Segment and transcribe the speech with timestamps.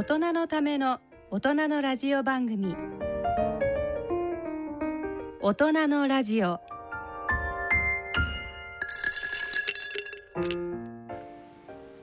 [0.00, 0.98] 大人のための
[1.30, 2.74] 大人のラジオ番組。
[5.42, 6.58] 大人のラジオ。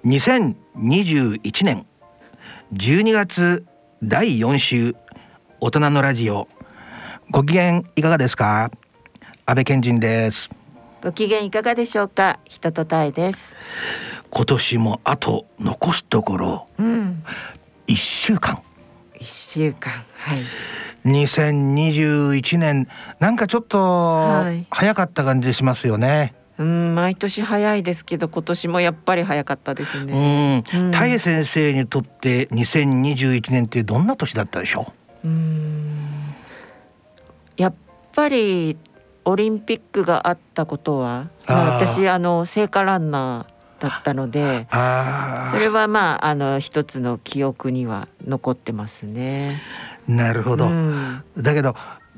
[0.05, 1.87] 2021年
[2.71, 3.65] 12月
[4.03, 4.95] 第4週
[5.59, 6.47] 大人のラジオ。
[7.31, 8.69] ご機嫌いかがですか？
[9.47, 10.51] 安倍健人です。
[11.01, 12.39] ご機嫌いかがでしょうか？
[12.45, 13.55] 人とたいです。
[14.29, 17.23] 今年もあと残すところうん
[17.87, 18.61] 1週間。
[19.19, 19.91] 一週間。
[20.17, 20.41] はい。
[21.05, 22.87] 2021年。
[23.19, 24.65] なんかちょっとはい。
[24.69, 30.63] 早かった感じしますよね、うん毎年早いですけど今年もやっぱり早かったですね。
[30.73, 30.79] うん。
[30.85, 30.91] うん。
[30.91, 34.91] タエ先生にとって2021年ってどんな年だったでしょ
[35.23, 35.27] う？
[35.27, 36.33] ん。
[37.57, 37.73] やっ
[38.13, 38.75] ぱり
[39.25, 44.67] オリンピックがあったことはまあ私あの聖火ランナーだったので
[45.49, 49.61] それはまああの一つの記憶には残ってますね。
[50.07, 51.75] なるほど、うんだけど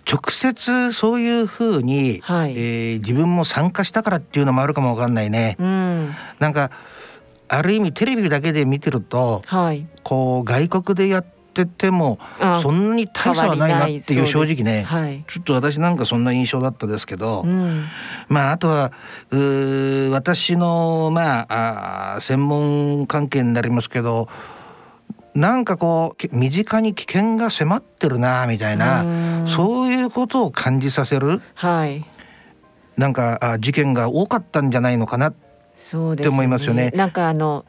[0.10, 5.56] 直接そういうふうに、はいえー自分も参加したからっていうのもあるかもわかんないね。
[5.60, 6.72] うん、なんか
[7.48, 9.88] ある意味テレビだけで見てるとはい。
[10.04, 15.24] こう外国でやっててもあそんなに大差はないなっていう正直ね、はい。
[15.28, 17.86] ちょっと私なんかそんな印象だったですけど、うん、
[18.28, 18.92] まああとは
[19.32, 24.28] うー私のまああー専門関係になりますけど
[25.34, 29.48] なんかこうき身近に危険が迫ってるなみたいな、うん。
[29.48, 32.06] そういうことを感じさせるはい。
[32.98, 35.34] なんかあ事件が多かったんじゃないのかな
[35.78, 36.92] そうです、って思いますよね。
[36.94, 37.64] なんかあの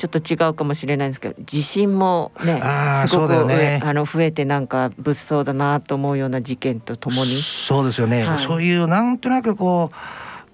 [0.00, 2.62] ちょっと違うかもしれないんですけど地震もね
[3.06, 3.82] すごくね。
[3.84, 8.38] あの増えてなんか物騒だなと思うような事件とともに、そうですよね、はい。
[8.38, 9.90] そういうなんとなくこ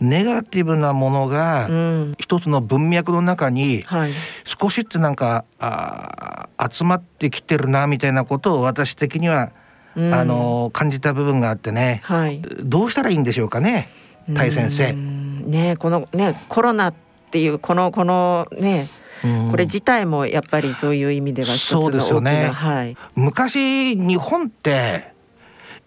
[0.00, 4.10] うネガティブなものがうん、一つの文脈の中にはい。
[4.44, 9.52] 少しってなんかあー集まってきてるなみたいなことを私的には、
[9.94, 10.12] うん。
[10.12, 12.00] あの感じた部分があってね。
[12.02, 12.42] はい。
[12.42, 13.90] どうしたらいいんでしょうかね
[14.28, 14.90] 大先う生。
[14.90, 16.94] んねこのねコロナっ
[17.30, 19.05] ていうこのこのねうん
[19.50, 22.96] これ自体もやっぱりそういう意味では一つのそうですよ大きな、ねはい。
[23.14, 25.12] 昔日本って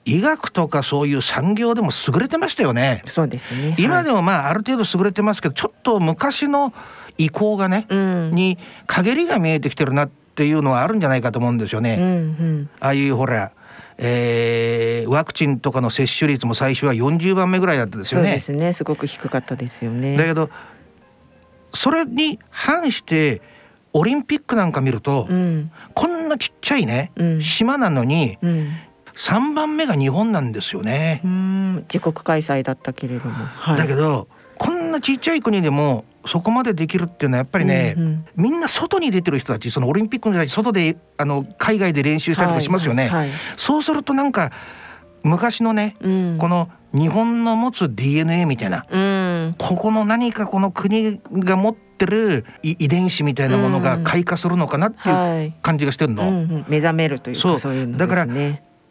[0.06, 3.04] 医学とかそういう産業でも優れてましたよね。
[3.08, 3.76] そうですね。
[3.78, 6.74] 今でも、もまあある程度優れてますけどちょっと昔の
[7.18, 8.58] 意向がね、うん、に
[8.88, 11.98] 陰りが見えてきてるなっていうのはあるんじゃないかと思うんですよね。
[12.00, 13.52] うんうん、ああいうほら、
[13.98, 18.40] えーワクチンとかの接種率も最初は40番目ぐらいだったですよねそうで。
[18.40, 18.74] すね。
[18.74, 20.18] すごく低かったですよね。
[20.18, 20.50] だけど
[21.74, 23.42] それに反して
[23.94, 27.42] オリンピックなんか見ると、うん、こんなちっちゃいね、うん。
[27.42, 28.70] 島なのにうん、
[29.16, 31.22] 3番目が日本なんですよね。
[31.24, 33.78] うん、自国開催だったけれども、はい。
[33.78, 34.28] だけど
[34.58, 38.26] こんなちっちゃい国でもそこまでできるっていうのはやっぱりね、うんうん。
[38.36, 43.08] みんな外に出てる人たちそのオリンピックの人たち外であの海外で練習したりとかしますよね。
[43.08, 43.38] はいはい。
[43.58, 44.52] そうするとなんか
[45.24, 54.04] 昔のね、うん、この日本の持つ DNA みたいなうん、ここの何かこの国が持ってるい遺伝子みたいなものがうん。
[54.04, 55.54] 開花するのかなっていうはい。
[55.62, 56.24] 感じがしてるの。
[56.24, 57.54] うんうん、目覚めるというそう。
[57.54, 58.28] かそういうのだから。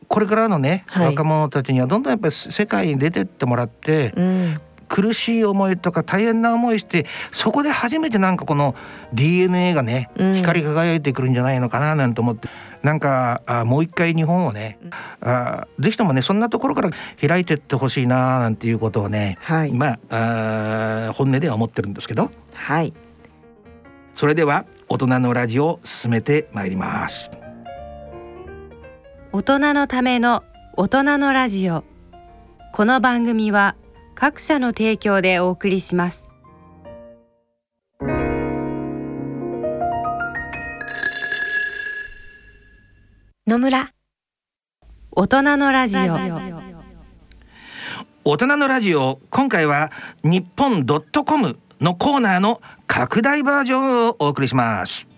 [0.08, 1.06] これからのね、はい。
[1.08, 8.74] 若者たちにはどんどんやっぱり世界に出てってもらって、うん、苦しい思いとか大変な思いしてそこで初めてなんかこの
[9.12, 10.34] DNA がね、うん。
[10.34, 12.48] 光り輝いてくるんじゃないのかななんて思って
[12.82, 14.78] なんかあもう一回日本をね、
[15.20, 16.90] あぜひともねそんなところから
[17.20, 22.30] 開いてってほしいななんていうことをね、はい、まああ本音では思ってるんですけど。
[22.54, 22.92] はい。
[24.14, 27.30] それでは大人のラジオを進めてまいります。
[29.32, 30.44] 大人のための
[30.76, 31.84] 大人のラジオ。
[32.70, 33.76] この番組は
[34.14, 36.27] 各社の提供でお送りします
[43.48, 43.94] 野村
[45.10, 46.00] 大人のラジオ
[48.22, 49.90] 大人のラジオ今回は
[50.22, 55.08] 日本ドットコムのコーナーの拡大バージョンをお送りします。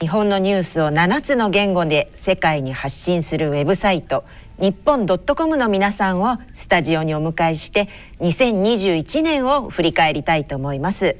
[0.00, 4.24] 日本のニュースを7つの言語で世界に発信するウェブサイト
[4.58, 7.88] 日本ドットコムの皆さんをスタジオにお迎えして
[8.18, 11.14] 2021年を振り返りたいと思います。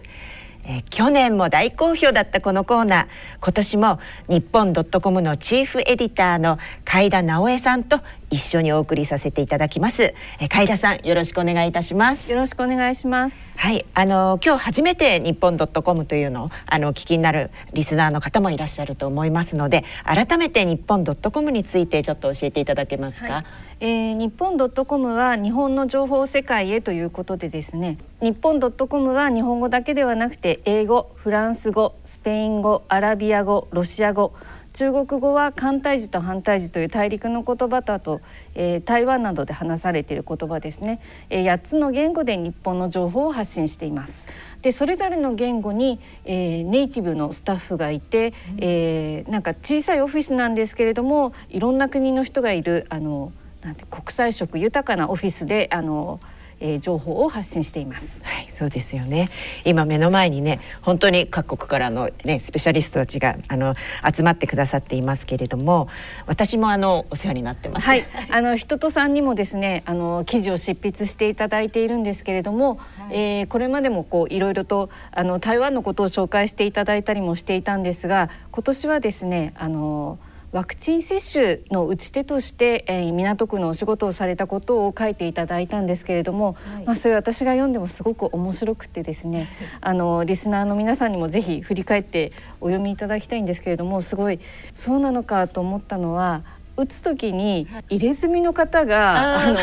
[0.71, 3.07] えー去年も大好評だったこのコーナー。
[3.41, 10.15] 今年も日本ドットコムのチーフエディターの海田直江さんと一緒にお送りさせていただきます。
[10.39, 12.31] え海田さんよろしくお願いいたします。
[12.31, 13.59] よろしくお願いします。
[13.59, 27.97] はいあの今日初めて日本ドットコムというのをあのお聞きになるリスナーの方もいらっしゃると思いますので改めて日本ドットコムについてちょっと教えていただけますか、はいえー、日本ドットコムは日本の情報世界へということでですね。
[28.21, 34.35] 日本ドットコムは日本語だけではなくて英語フランス語スペイン語アラビア語ロシア語。
[34.75, 38.21] 中国語は簡体字と反対字という大陸の言葉とあと、
[38.55, 41.01] えー、台湾などで話されている言葉ですね、
[41.31, 44.31] えー、8つの言語で日本の情報を発信しています。
[44.61, 56.21] でそれぞれの言語に、えー、ネイティブのスタッフがいて、えー、なんか小さいオフィスなんですけれどもいろんな国の人がいるあのなんて国際色豊かなオフィスであの
[56.63, 58.23] えー、情報を発信しています。
[58.23, 59.31] はい、そうですよね。
[59.65, 63.75] 今目の前にね、本当に各国からのねスペシャリストたちがあの
[64.15, 65.89] 集まってくださっていますけれども、
[66.27, 67.87] 私もあのお世話になってます。
[67.87, 80.19] はい、あの人とさんにもですね、あの記事を執筆していただいているんですけれども、はい、えー、これまでもこういろいろとあの台湾のことを紹介していただいたりもしていたんですが、今年はですね、あの
[80.53, 89.49] ワクチン接種の打ち手として、えー、港区のお仕事をされたことを書いていただいたんですけれども、はい、まあ、それ私が読んでもすごく面白くてですね
[89.81, 94.41] あのリスナーの皆さんにもぜひ振り返ってお読みいただきたいんですけれどもすごい
[94.75, 96.43] そうなのかと思ったのは
[96.77, 99.59] 打つ時に入れ墨の方が、あの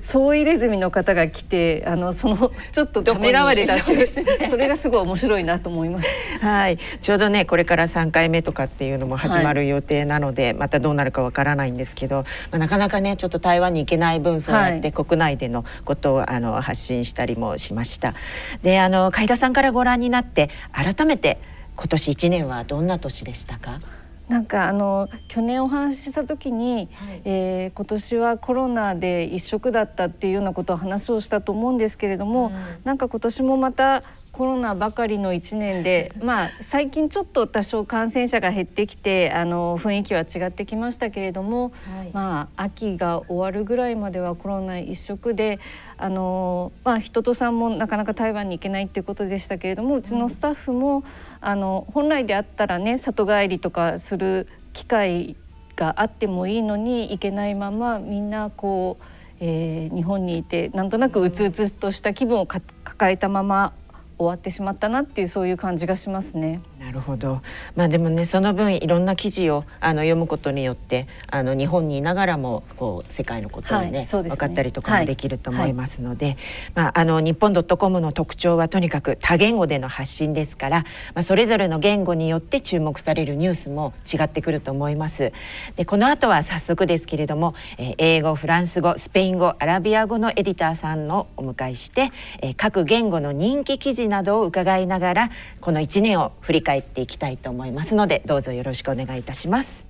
[0.00, 6.08] 総入れ墨の方が来てあのそのちょっとためらわれたっていうそ,、ね、それがすごい面白いなと思います。
[6.40, 18.14] はい、ちょうどねこれから3回目とかっていうのも始まる予定なので、はい、またどうなるかわからないんですけど、まあ、なかなかねちょっと台湾に行けない分そうやって国内でのことをあの発信したりもしました。
[18.62, 21.38] であの海田さんからご覧になって改めて
[21.76, 23.80] 今年1年はどんな年でしたか？
[24.28, 32.52] なんかあの去年お話しした時に、はい、えー、今年はコロナで一色だったっていうようなことを話をしたと思うんですけれども、うん、
[32.84, 34.02] なんか今年もまた
[34.38, 45.58] コロナばかりの1年で、 まあ、最近ちょっと多少感染者が減ってきてあの雰囲気は違ってきましたけれども、はい、まあ、秋が終わるぐらいまではコロナ一色で
[45.96, 51.02] あの、まあ、人とさんもなかなか台湾に行けないっていうことでしたけれどもうちのスタッフも、
[51.40, 55.34] あの本来であったらね里帰りとかする機会
[55.74, 59.04] があってもいいのに行けないままみんなこう、
[59.40, 63.72] えー、日本にいてなんとなくうつうつとした気分を抱えたまま
[64.18, 66.60] 終わってしまったなっていうそういう感じがしますね。
[66.78, 67.40] なるほど。
[67.74, 76.44] まあでもねその分いろんな記事をあの読むことによってあの日本にいながらもこう世界のことをね,、はい、ね分かったりとかもできると思いますので、はいはい、
[76.74, 80.78] まああの日本ドットコムの特徴はとにかく多言語での発信ですから、
[81.14, 85.32] まあそれぞれの言語によって注目されるニュースも違ってくると思います。
[85.74, 95.30] でこの後は早速ですけれども、えー、英語、フランス語、スペイン語、アラビア語のエディターさんのお迎えして、えー、各言語の人気記事などを伺いながら
[95.60, 99.88] この1年を振り返っていきたいと思いますのでどうぞよろしくお願いいたします。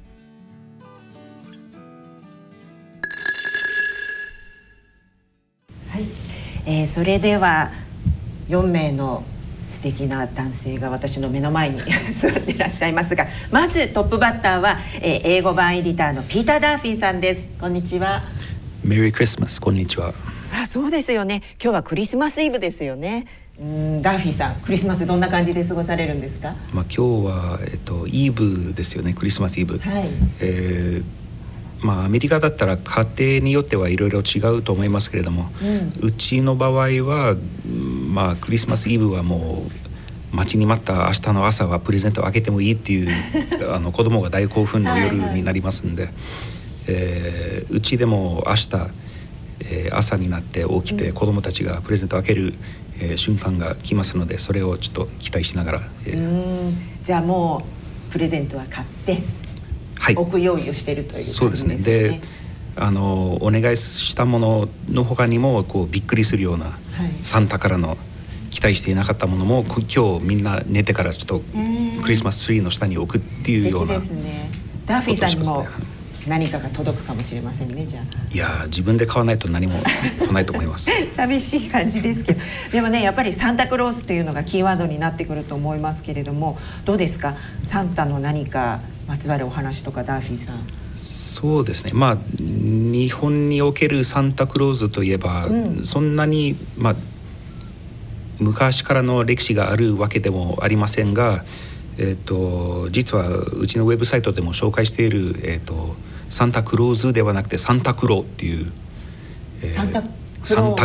[5.90, 6.04] はい、
[6.66, 7.70] えー、それでは
[8.48, 9.24] 4名の
[9.68, 11.80] 素敵な男性が私の目の前に
[12.10, 17.46] 座っていらっしゃいますがまずトップバッターは、えー、英語版エディターのピーター・ダーフィーさんです。
[17.60, 18.22] こんにちは。
[18.82, 20.14] メリークリスマスこんにちは。
[20.54, 21.42] あそうですよね。
[21.62, 23.26] 今日はクリスマスイブですよね
[23.60, 29.14] うんダーフィーさんクリスマスどんな感じで過ごされるんですか、まあ、今日は、えっと、イブですよね。
[29.14, 30.04] クリスマスイブ、はい。
[30.40, 31.18] えー
[31.80, 37.36] まあ、アメリカだったら家庭によってはいろいろ違うと思いますけれども、うん、うちの場合は、
[38.12, 39.64] まあ、クリスマスイブはも
[40.32, 43.08] う待ちに待った明日の朝はプレゼントを開けてもいいっていう
[43.72, 46.22] あの子供が大興奮の夜になりますんで、はいはい、
[46.88, 48.68] えー、うちでも明日、
[49.60, 52.54] えー、朝になって起きて子供たちがプレゼントを開ける、
[53.00, 57.62] えー、瞬間が来ますのでそれをちょっと期待しながら、えー、じゃあも
[58.08, 59.22] うプレゼントは買って、
[59.98, 61.76] はい、置く用意をしているという、ね、そうですね。
[61.76, 62.20] で
[62.76, 67.96] あのお願いしたもののほかにもこうびっくりするような、はい、サンタからの
[68.50, 71.42] 期待していなかったものも今日みんな寝てからちょっと
[72.02, 74.50] クリスマスツリーの下に置くっていうような、ね、
[74.86, 75.66] ダーフィーさんにも
[76.28, 78.04] 何かが届くかもしれませんねじゃあ。
[78.34, 79.80] いや自分で買わないと何も
[80.20, 80.90] 来ないと思います。
[81.16, 82.40] 寂しい感じですけど。
[82.72, 87.34] でもねやっぱりサンタクロースというのがキーワードになってくると思いますけれどもどうですか？
[87.64, 90.56] サンタの何かまつわるお話とかダーフィーさん。
[90.96, 91.92] そうですね。
[91.94, 96.96] まあ日本におけるサンタクロースといえば、うん、そんなにまあ
[98.40, 101.44] 昔からの歴史があるわけでもありませんが、
[101.96, 105.96] えーと、実はうちのウェブサイトでも紹介している、えーと
[106.30, 108.70] サンタクローズではなくてサンタクローっていう、
[109.62, 110.02] えー、サンタ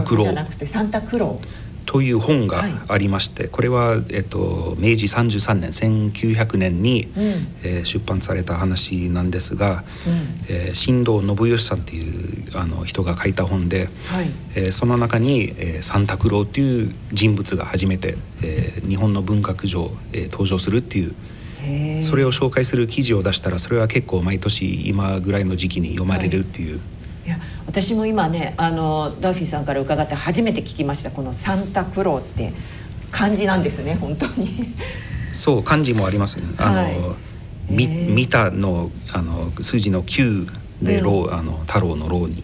[0.02, 1.64] クローじゃなくてサンタクロー。
[1.86, 7.24] という本がありまして、はい、これは、えっと、明治33年1900年に、うん、
[7.64, 21.14] えー、出版された話なんですが、うん、えー、新藤信義さんっていうあの人が書いた本で、はい、えー、その中に、えー、サンタクローという人物が初めて、えー、日本の文学上、えー、登場するっていう
[22.04, 26.78] それを紹介する記事を出したらそれは結構毎年今ぐらいの時期に読まれるっていう。
[26.78, 26.84] は
[27.26, 27.28] い。
[27.28, 31.12] いや私も今ねあのダーフィーさんから伺って初めて聞きました。
[31.12, 32.54] このサンタクローって
[33.12, 34.74] 漢字なんですね本当に。
[35.32, 36.44] そう漢字もありますね。
[36.58, 36.94] あの、はい、
[37.70, 40.48] み見たのあの数字の9
[40.82, 42.44] で、うん、あの太郎の郎に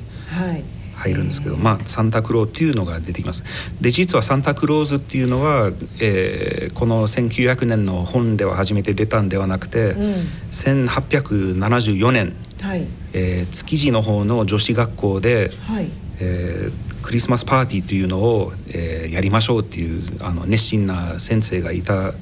[0.99, 3.43] 入るんですけど、まあサンタクローっていうのが出てきます。
[3.81, 15.87] で実はサンタクローズっていうのは、えー、この1900年の本では初めて出たんではなくて、うん、1874年はい、えー、築地の方の女子学校で、はい。
[16.21, 22.13] えー、クリスマスパーティーというのを、えー、やりましょうっていうあの熱心な先生がいた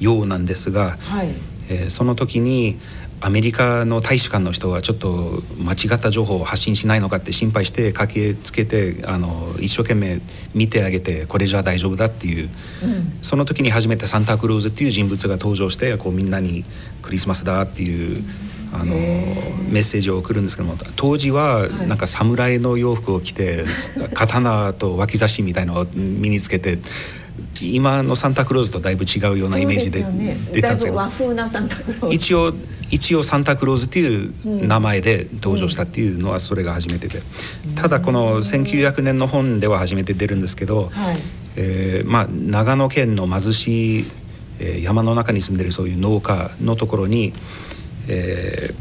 [0.00, 1.28] ようなんですが、はい。
[1.70, 2.78] えー、その時に
[3.24, 10.20] アメリカの大使館の人はちょっと間違った情報を発信しないのかって心配して駆けつけてあの一生懸命
[10.54, 12.50] 見てあげてこれじゃ大丈夫だっていう、
[12.82, 16.66] うん、その時に初めてサンタクローズっていう人物が登場してこうみんなに
[17.00, 18.22] クリスマスだっていう。
[18.76, 23.64] あのメッセージを送るんですけども当時はなんか侍の洋服を着て
[24.14, 26.78] 刀と脇差しみたいのを身につけて
[27.62, 30.04] 今のサンタクローズとだいぶ違うようなイメージで
[30.52, 32.52] 出たんですけど、一応
[32.94, 37.22] 一応サンタクローズっていう名前で登場したっていうのはそれが初めてで、
[37.74, 41.18] ただこの1900年の本では初めて出るんですけど、はい、
[41.56, 44.04] えー、まあ、長野県の貧しい、
[44.60, 47.32] えー、山の中に住んでるそういう農家のところに
[48.08, 48.74] えー、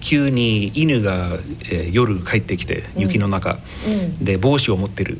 [0.00, 1.38] 急に犬が、
[1.70, 5.18] えー、夜帰ってきて雪の中、うん、で帽子を持ってる、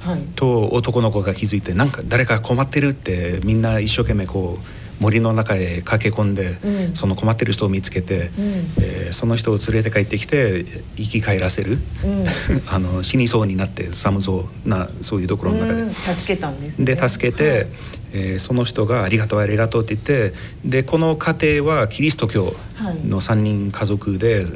[0.00, 10.64] はい、と男の子が気づいてなんか誰か困ってるってみんな一生懸命こう森の中へ駆け込んで、うん、その困ってる人を見つけて、うん、えー、その人を連れて帰ってきて
[10.96, 12.26] 生き返らせる、うん、
[12.68, 17.66] あの死にそうになって寒そうなそういうところの中で、助けたんです、ね、で助けて、はい、
[18.12, 22.56] えー、その人が「ありがとうありがとう」って言ってでこの家庭はキリスト教
[23.04, 24.46] の3人家族で、はい、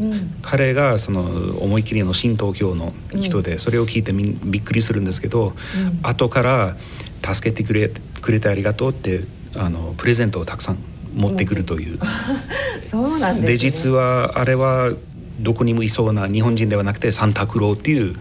[0.42, 1.22] 彼がその
[1.60, 6.76] 思い切りの神道教の人で、それを聞いてみびっくりするんですけど、うん、後から
[7.22, 9.24] 「助けてくれくれてありがとう」って
[9.56, 10.78] あのプレゼントをたくさん
[11.14, 11.98] 持ってくるという。
[12.88, 14.92] そうなんです、ね、で実はあれは
[15.40, 18.14] どこにもいそうな日本人ではなくてサンタクローっていう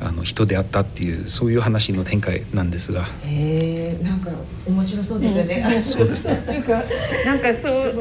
[0.00, 3.04] あの人であったっていうそういう話の展開なんですが。
[3.24, 4.30] へえ、なんか
[4.66, 5.66] 面白そうですよね。
[5.68, 6.42] うん、そうですね。
[7.24, 7.94] なんかそう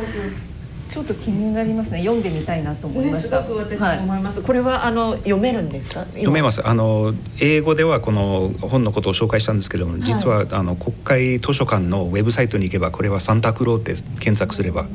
[0.89, 1.99] ちょっと気になりますね。
[1.99, 3.41] 読んでみたいなと思いました。
[3.41, 4.37] ね、すごく私も思います。
[4.37, 6.05] はい、これはあの読めるんですか？
[6.13, 6.65] 読めます。
[6.65, 14.85] あの英語ではこの本のことを紹介したんですけども、実は、はい、あの国会図書館のウェブサイトに行けばこれはサンタクローって検索すれば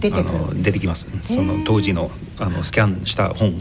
[0.00, 0.24] 出て
[0.54, 1.06] 出てきます。
[1.24, 3.52] その当時のあのスキャンした本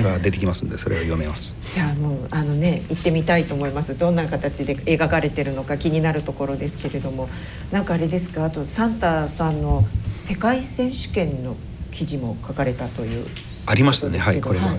[0.00, 1.54] が出てきますんでそれを読めます。
[1.70, 3.98] じゃあもうあのね行ってみたいと思います。
[3.98, 7.28] どんな形で描かれてるのか気になるところですけれども。
[7.70, 8.44] なんかあれですか？
[8.44, 9.84] あとサンタさんの
[10.16, 11.56] 世界選手権の
[11.90, 13.26] 記事も書かれたという。
[13.66, 14.18] ありましたね。
[14.18, 14.78] はいこれは、はい、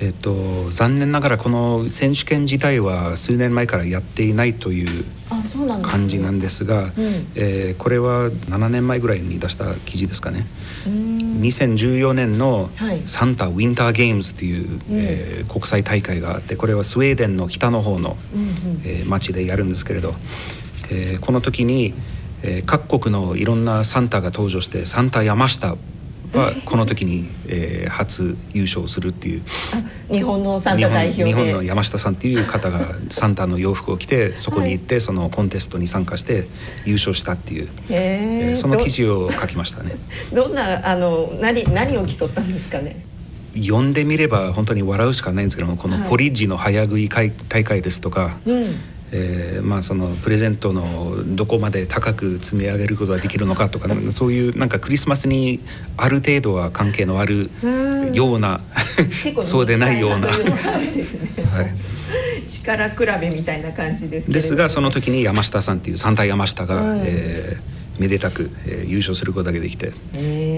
[0.00, 5.04] えーと、残念ながらこの選手権自体は数年前からやっていないという
[5.82, 6.92] 感じなんですが、
[7.34, 10.46] えこれは7年前ぐらいに出した記事ですかね。
[11.40, 12.70] 2014年の
[13.06, 18.16] サンタウィンターゲームズという、えー、国際大会があってこれはスウェーデンの北の方の、
[18.84, 20.12] えー、町でやるんですけれど、
[20.90, 21.94] えー、この時に、
[22.42, 25.76] えー、各国のいろんなサンタが登場してサンタ山下
[26.32, 29.42] はこの時に、えー、初優勝するっていう。
[30.10, 32.80] 日本のサンタ代表日本の山下さんっていう方が
[33.10, 36.46] サンタの洋服を着てそこに行って、そのコンテストに参加して
[36.84, 39.96] 優勝したっていう、えー、その記事を書きましたね。
[40.32, 43.04] どんなあの何何を競ったんですかね？
[43.54, 47.32] 読んでみれば本当に笑うしかないんですけどもこのポリッジの早食い大
[47.64, 48.76] 会ですとか、はいうん
[49.12, 55.60] えー、まあそのプレゼントのどこまで高く積み上げることができるのかとかそういうなんかクリスマスに
[55.96, 57.50] ある程度は関係のある
[58.12, 58.60] ような
[59.42, 60.28] そうでないような。
[62.48, 69.92] 力比べみたいな感じですですがその時に山下さんっていう三大山下が、はい、えーめでたく、えー、優勝することができて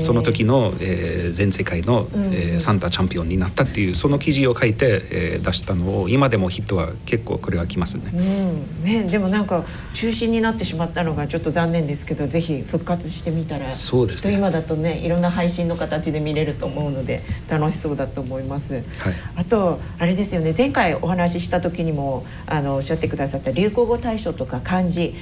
[0.00, 8.84] その時の、えー、全世界の、えー、サンタチャンピオンになったっていうその記事を書いて、えー、出したのを今でもヒットは結構これはきますね,、うん。
[8.84, 18.74] ね、でもなんか中止になってしまったのがちょっと残念ですけどぜひ復活してみたらそうです、ね、今だとねいろんな配信の形で見れると思うので楽しそうだと思います。
[18.74, 18.84] はい、
[19.36, 25.14] あとあれですよね前回お話しした時にもあのおっしゃってくださった流行語大賞とか漢字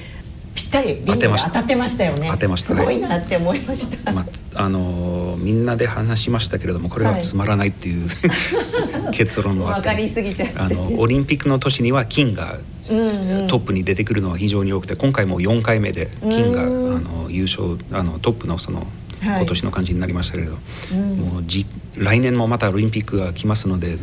[0.54, 1.50] ぴったり当てました。
[1.62, 2.28] 当てましたよね。
[2.30, 18.86] 当てました、ね、すごいなって思いました、まあ、あのみんなで話しましたけれどもこれはつまらないっていう、はい、結論は分かりすぎちゃうあのオリンピックの年には金がトップに出てくるのは非常に多くて今回も4回目で金があの優勝あのトップのその
[19.20, 20.58] 今年の感じになりましたけれど、は
[20.90, 23.98] い、もうじ来年もまたオリンピックが来ますので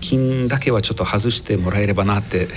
[0.00, 2.48] 金だけはちょっと外してもらえればなって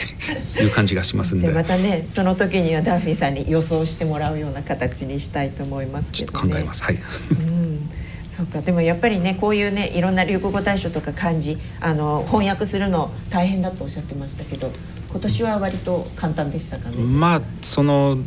[0.62, 1.50] いう感じがしますんで。
[1.50, 6.84] またねその時にはダーフィーさんに予想してもらうような形にしたいと思いますけど、ね、ちょっと考えます。
[6.84, 7.90] はい、うん
[8.28, 8.62] そうか。
[8.62, 14.72] でもやっぱりねこういうねいろんな流行語大賞とか漢字あの翻訳するの大変だとおっしゃってましたけど
[15.12, 16.98] 今年は割と簡単でしたかね？
[16.98, 18.18] まあその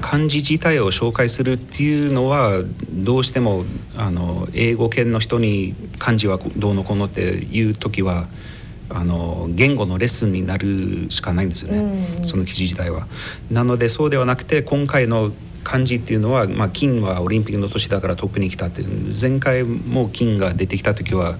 [0.00, 3.64] 漢字自体を紹介するっていうのはどうしても
[3.96, 8.26] あの英語圏の人に漢字はどうのこうのっていう時は
[8.94, 11.78] あの言語のレッスンになるしかないんですよね、
[12.18, 13.06] うん、その記事自体は。
[13.50, 15.32] なのでそうではなくて今回の
[15.64, 18.82] 漢字っていうのは、まあ、金はオリンピックの年だからトップに来たって
[19.20, 21.36] 前回も金が出てきた時は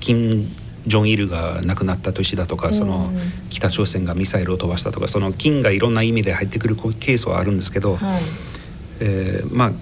[0.00, 0.48] 金
[0.86, 3.10] ジョン・イルが亡くなった年だとか、その
[3.48, 8.22] 北朝鮮がミサイルを飛ばしたとかその金がいろんな意味で入ってくるケースはあるんですけど、はい、
[9.00, 9.72] えー、まあ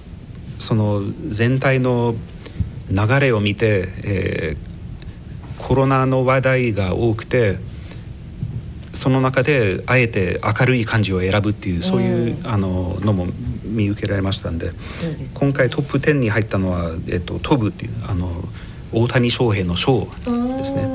[0.58, 2.14] その全体の
[2.88, 4.71] 流れを見て、えー、
[5.62, 7.58] コロナの話題が多くて
[8.92, 13.26] その中であえて明るい感じを選ぶっていうそういう、あののも
[13.64, 14.72] 見受けられましたんで
[15.34, 18.44] 今回トップ10に入ったのは「えっと、飛ぶ」っていうあの
[18.92, 20.08] 大谷翔平の賞
[20.58, 20.88] ですね。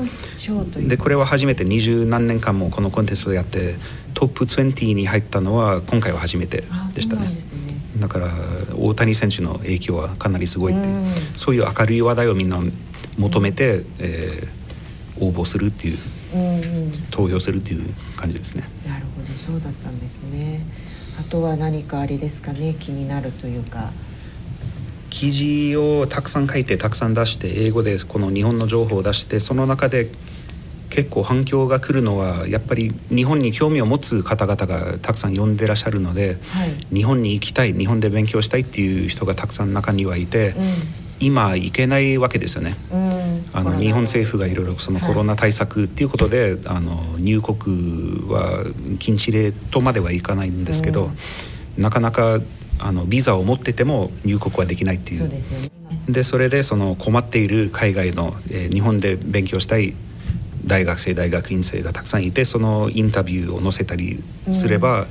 [0.86, 3.74] でこれは初めて二十何年間もこのコンテストでやって
[4.14, 7.26] トップ20に入ったのは今回は初めてでしたね。
[7.26, 7.36] ね。
[7.98, 8.28] だから
[8.76, 10.82] 大谷選手の影響はかなりすごいって
[11.36, 12.60] そういう明るい話題をみんな
[13.18, 14.57] 求めて、えー、
[15.20, 15.98] 応募するっていう、
[16.34, 18.64] うんうん、投票するっていう感じですね。
[18.86, 20.60] なるほどそうだったんですね。
[21.20, 22.74] あとは何かあれですかね？
[22.78, 23.90] 気になるというか。
[25.10, 30.10] 記事をたくさん書いてたくさん出して英語でこの日本の情報を出してその中で
[30.90, 40.64] 結構反響が来るのはやっぱり日本に興味を持つ方々がたくさん呼んでらっしゃるので、はい、日本に行きたい日本で勉強したいっていう人がたくさん中にはいて、うん、
[41.20, 42.76] 今行けないわけですよね。
[42.92, 43.17] うん
[43.58, 48.64] あの日本政府がいろいろそのコロナ対策っていうことで、はい、あの入国は
[49.00, 51.10] 禁止令とまではいかないんですけど、
[51.76, 52.38] うん、なかなか
[52.78, 55.28] あのビザを持ってても入国はできないっていう。
[56.06, 59.94] で、ね、それでその困っている海外の、えー、日本で勉強したい
[60.64, 65.06] 大学生大学院生がたくさんいてそのインタビューを載せたりすれば、うん、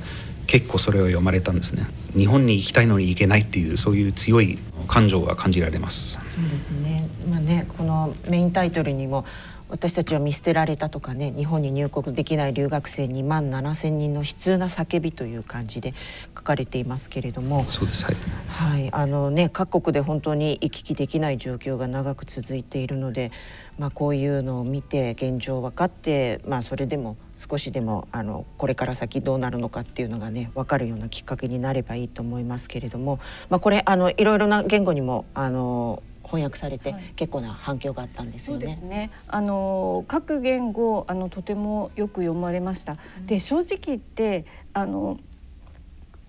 [0.46, 1.86] 結構それを読まれたんですね。
[2.16, 6.14] 日本に行きたいのに行けないっていうそういう強い感情が感じられます。
[6.14, 7.08] そうですね。
[7.28, 9.24] まあねこのメインタイトルにも
[9.70, 15.92] 私たちは見捨てられたとかね日本に入国できない留学生2万7千人の悲痛な叫びという感じで
[16.34, 18.16] 書かれていますけれどもそうですはい、
[18.48, 23.30] はい、あのね各国で本当に行き来できない状況が長く続いているので、
[23.78, 38.66] まあ、こういうのを見て現状分かって、まあ、それでも少しでもあのこれから先どうなるのかっていうのがね分かるようなきっかけになればいいと思いますけれども、まあ、これあのいろいろな言語にもあの翻訳されて、結構な反響があったんですよね。
[38.66, 39.10] そうですね。
[39.26, 42.96] あの各言語あのとてもよく読まれました。
[43.18, 45.18] うん、で正直言ってあの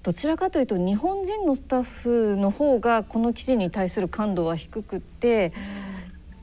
[0.01, 5.47] どちらかというと日本人のスタッフの方がこの記事に対する感度は低くって、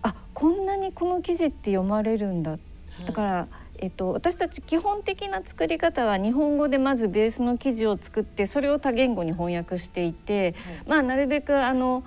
[0.04, 2.58] うん、あこんなにこの記事って読まれるんだ。
[3.06, 3.48] だから。
[3.78, 10.54] えっと、私たち基本的な作り方は日本語でまずベースの記事を作ってそれを多言語に翻訳していて、はい、
[10.86, 12.02] まあなるべくあの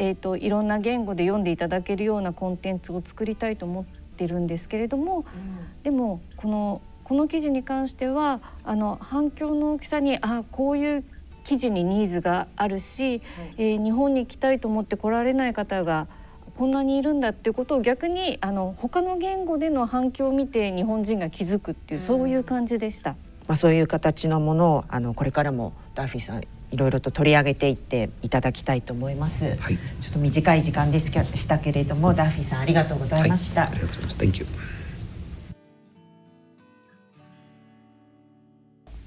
[0.00, 3.84] えーと、いろんな言語で読んでいただけるようなコンテンツを作りたいと思っ
[4.16, 11.04] てるんですけれども、うん、でもこのこの記事に関してはあの反響の大きさにあこういう
[11.42, 13.20] 記事にニーズがあるし、はい、
[13.56, 16.06] えー、日本に行きたいと思って来られない方が
[16.54, 23.12] こんなにいるんだっていうことを逆にあの他の言語での反響を見て日本人が気づくっていう、そういう感じでした。
[23.46, 29.56] まあ、そういう形のものをあのこれからもダーフィーさんいろいろと取り上げていっていただきたいと思います。
[29.58, 33.62] はい、ちょっと短い時間でしたけれども、ダッフィーさんありがとうございました。
[33.62, 34.40] はい、ありがとうございます。
[34.40, 34.46] Thank you。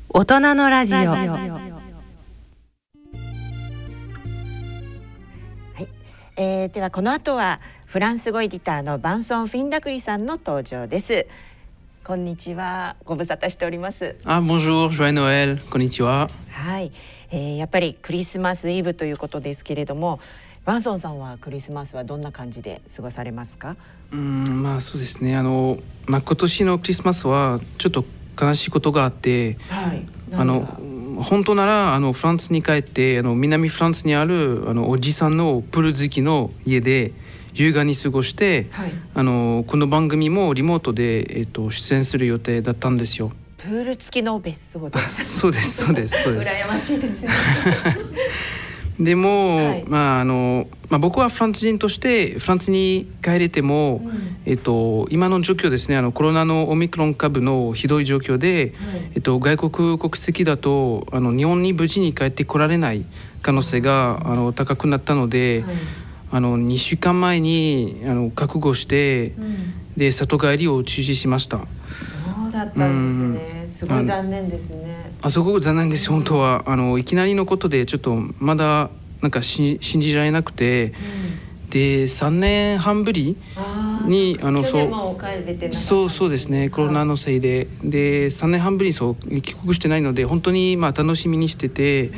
[0.10, 0.98] 大人のラジオ。
[6.38, 11.28] えー、ではこの後はフランス語エディターのバンソン・フィンダクリさんの登場です
[12.04, 16.92] こんにちはご無沙汰しておりますあ、bonjour, joyeux Noël, こんにちははい、
[17.32, 20.20] えー、やっぱりクリスマスイブということですけれども
[20.66, 23.78] バンソンさんはクリスマスはどんな感じで過ごされますか？
[24.12, 25.36] うんまあそうですね。
[25.36, 28.06] あの、まあ、今年のクリスマスはちょっと
[28.40, 30.62] 悲しいことがあって、はい、あの
[31.24, 37.12] 本当ならあのフランスに帰ってあの南フランスにあるあのおじさんのプール好きの家で
[37.54, 43.32] 優雅に過ごして、はい、あのこの番組もリモートで、えっと、出演する予定だったんですよ。
[43.64, 46.50] プール付きの別荘で そうですそうですそうです。
[46.50, 47.30] 羨ましいですね。
[49.00, 58.74] でも、はい、まああのまあ、僕はフランス人としてフランスに帰れても、うん、えっと、今の状況ですねあのコロナのオミクロン株のひどい状況で、
[59.16, 63.06] えっと、外国国籍だとあの日本に無事に帰ってこられない
[63.42, 65.76] 可能性があの高くなったので、はい、
[66.34, 71.62] あの2週間前にあの覚悟して、うん、で里帰りを中止しました。
[72.52, 75.12] そうだったんですね、すごい残念ですね。
[75.22, 76.10] あすごく残念です。
[76.10, 76.64] 本当は。
[76.66, 78.90] あのいきなりのことでちょっとまだ
[79.22, 80.94] なんかし信じられなくて、
[81.64, 83.38] うん、で3年半ぶり
[84.06, 84.90] にあのそう
[85.72, 86.70] そうそうですね。
[86.70, 87.68] コロナのせいで。
[87.84, 92.14] で3年半ぶりにそう帰国してないので本当にまあ楽しみにしてて、うん、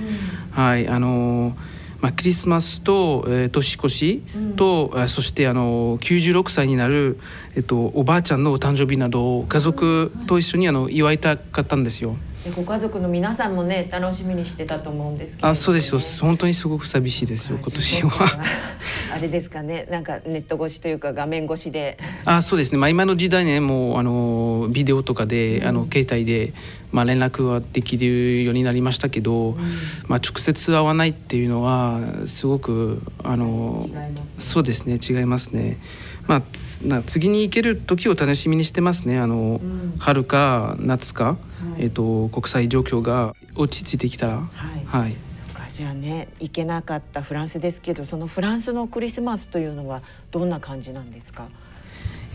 [0.52, 1.56] はいあの
[2.04, 4.22] まあ、クリスマスと、えー、年越し
[4.58, 7.18] と、うん、そしてあの96歳になる、
[7.56, 12.18] えっと、おばあちゃんのお誕生日など家族と一緒にあの祝いたかったんですよ。
[12.52, 16.00] ご家族の皆さんもね楽しみにしてたと思うんですけど、ね、あそうですよ。
[16.22, 18.28] 本当にすごく寂しいですよ今年は。
[19.14, 19.88] あれですかね。
[19.90, 21.98] なんかネット越しというか画面越しで。
[22.26, 22.78] あそうですね。
[22.78, 26.54] まあ今の時代ねもうあのビデオとかで、うん、あの携帯で
[26.92, 29.56] まあ連絡はできるようになりましたけど、うん、
[30.08, 35.00] まあ直接会わないっていうのはすごくあの、ね、そうですね。
[35.02, 35.78] 違いますね。
[36.28, 36.42] まあ、
[37.06, 39.20] 次に行ける時を楽しみにしてますね。
[39.20, 41.38] あの、うん、春か夏か、はい、
[41.78, 44.34] えーと、国際状況が落ち着いてきたら。
[44.38, 45.16] はい、はい。
[45.74, 51.48] じゃあね行けなかったフランスですけどそのフランスのクリスマスというのはどんな感じなんですか？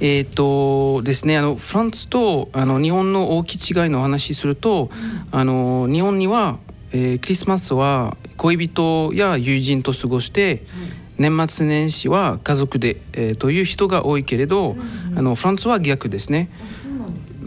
[0.00, 4.90] えーとですね、あのフランスとあの日本の大きい違いの話すると、
[5.32, 6.58] うん、あの日本には、
[6.92, 10.98] えー、クリスマスは恋人や友人と過ごして、うん。
[11.18, 14.78] 年末年始は家族で、えー、という人が多いけれど、うん
[15.10, 16.48] うん、あのフランスは逆ですね。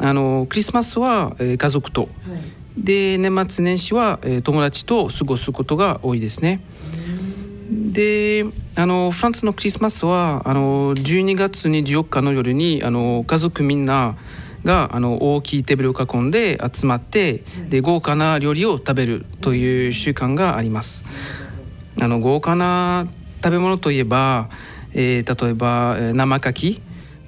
[0.02, 6.62] あのクリスマスは、えー、家族と、はい、で年末年始は、えー、友達と過ごすことが多いですね。
[7.70, 14.18] であのフランスのクリスマスはあの12月24日の夜にあの家族みんな
[14.66, 21.04] があの大きいテーブルを囲んで集まってで豪華な料理を食べるという習慣があります。
[22.00, 23.08] あの豪華な
[23.44, 24.50] 食べ物といえば、
[24.94, 26.82] えー、例えば、えー、生牡蠣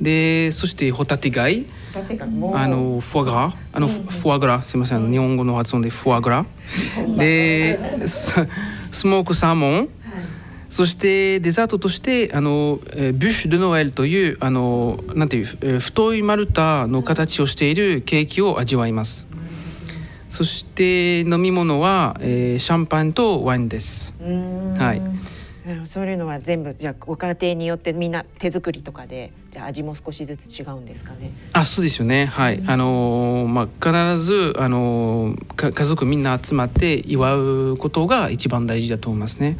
[0.03, 1.65] でそしてホタテ貝。
[2.55, 5.11] あのフォアグラあの、フォアグラすみません。
[5.11, 6.45] 日本語の発音でフォアグラ
[7.17, 8.35] でス
[9.05, 9.89] モークサーモン、
[10.71, 19.27] そしてデザートとしてあのビュッシュ・ド・ノエルというあのなんていう、えー、太い丸太の形をしているケーキを味わいます。
[20.29, 24.15] そして飲み物は、えー、シャンパンとワインです。
[24.19, 25.01] はい。
[25.85, 31.31] そういうのは全部じゃあご家庭によってみんな手作りとかでじゃあ味も少しずつ違うんですかね。
[31.53, 39.57] あそうですよねはい、うん、あのまあ必ずあの家族みんな集まって祝うことが一番大事だと思いますね。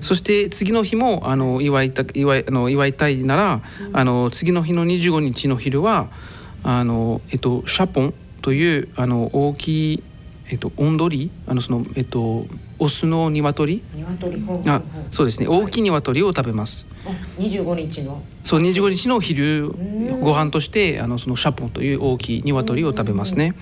[0.00, 6.08] そして次の日もあの祝いた祝いあの祝いたいなら、うん、あの次の日の25日の昼は
[6.62, 10.02] あのえっとシャポンというあの大きい
[10.50, 11.30] えっと温度り？
[11.46, 12.46] あのそのえっと
[12.78, 13.82] オスの鶏？
[13.94, 15.48] 鶏あそうですね。
[15.48, 16.86] 大きい鶏を食べます。
[17.38, 18.22] 25日の？
[18.42, 19.70] そう25日の昼
[20.20, 23.54] ご飯としてあのそのシャポンという大きい鶏を食べますね。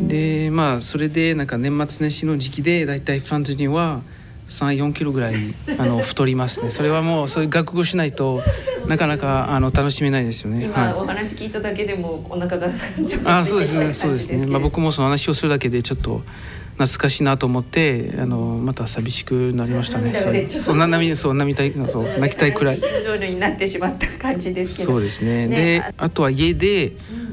[0.00, 4.02] でまあそれでなんか年末年始の時期でだいたいフランス人は
[4.46, 5.34] 34キロぐらい
[5.78, 6.70] あの太りますね。
[6.72, 8.42] それはもうそういう学語しないと
[8.86, 10.68] なかなかあの楽しめないですよね。
[10.72, 14.46] はい、お話聞いただけでもお腹が ちょっとあそうですねそうですね。
[14.46, 16.22] まあ僕もその話をするだけでちょっと。
[16.76, 20.46] 懐かしいなと思ってあのまた寂しくなりましたね。
[20.48, 22.80] そんな涙そう涙たいそう泣きたいくらい。
[23.30, 25.46] になってしまった感じですそうですね。
[25.46, 26.92] ねであとは家で、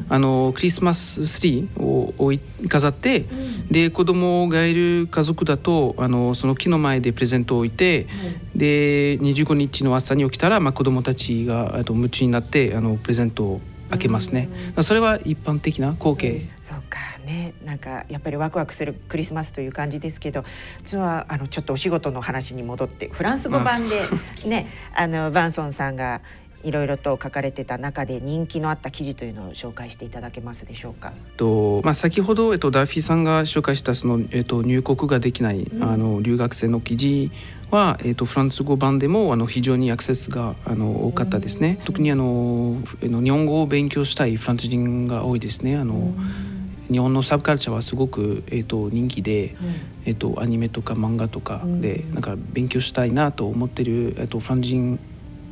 [0.09, 8.07] あのクリスマスツリーを置い飾って、うん、で子供がいる家族だとあのその木の前でプレゼントを置いて、
[8.53, 14.49] うん、で25日の朝に起きたら、まあ、子供たちがあと夢中になってあのプレゼントを開けますね。
[14.81, 16.41] それは一般的な光景。
[16.59, 20.43] そうかね、なんかやっぱりワクワクするクリスマスという感じですけど、
[20.83, 24.01] 実はあのちょっとお仕事の話に戻ってフランス語版で
[24.45, 26.21] ね、あのバンソンさんが
[26.63, 31.11] いろいろと書かれてた中で人気のあった記事というのを紹介していただけますでしょうか？
[31.35, 37.31] とまあ先ほどえっとダーフィーさんが紹介したそのえっと入国ができない、うん、あの留学生の記事
[37.69, 41.75] はえっとフランス語版でもあの非常にアクセスがあの多かったですね。
[41.79, 45.75] うん、特にあの日本語を勉強したいフランス人が多いですね。
[45.75, 46.52] あの、うん
[46.91, 49.67] 日本のサブカルチャーはすごく、えーと、人気で、うん、
[50.05, 54.99] えーと、アニメとか漫画とかで、うん、なんか勉強したいなと思ってる、えーとフランス人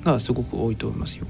[0.03, 1.25] がすごく多いと思いますよ。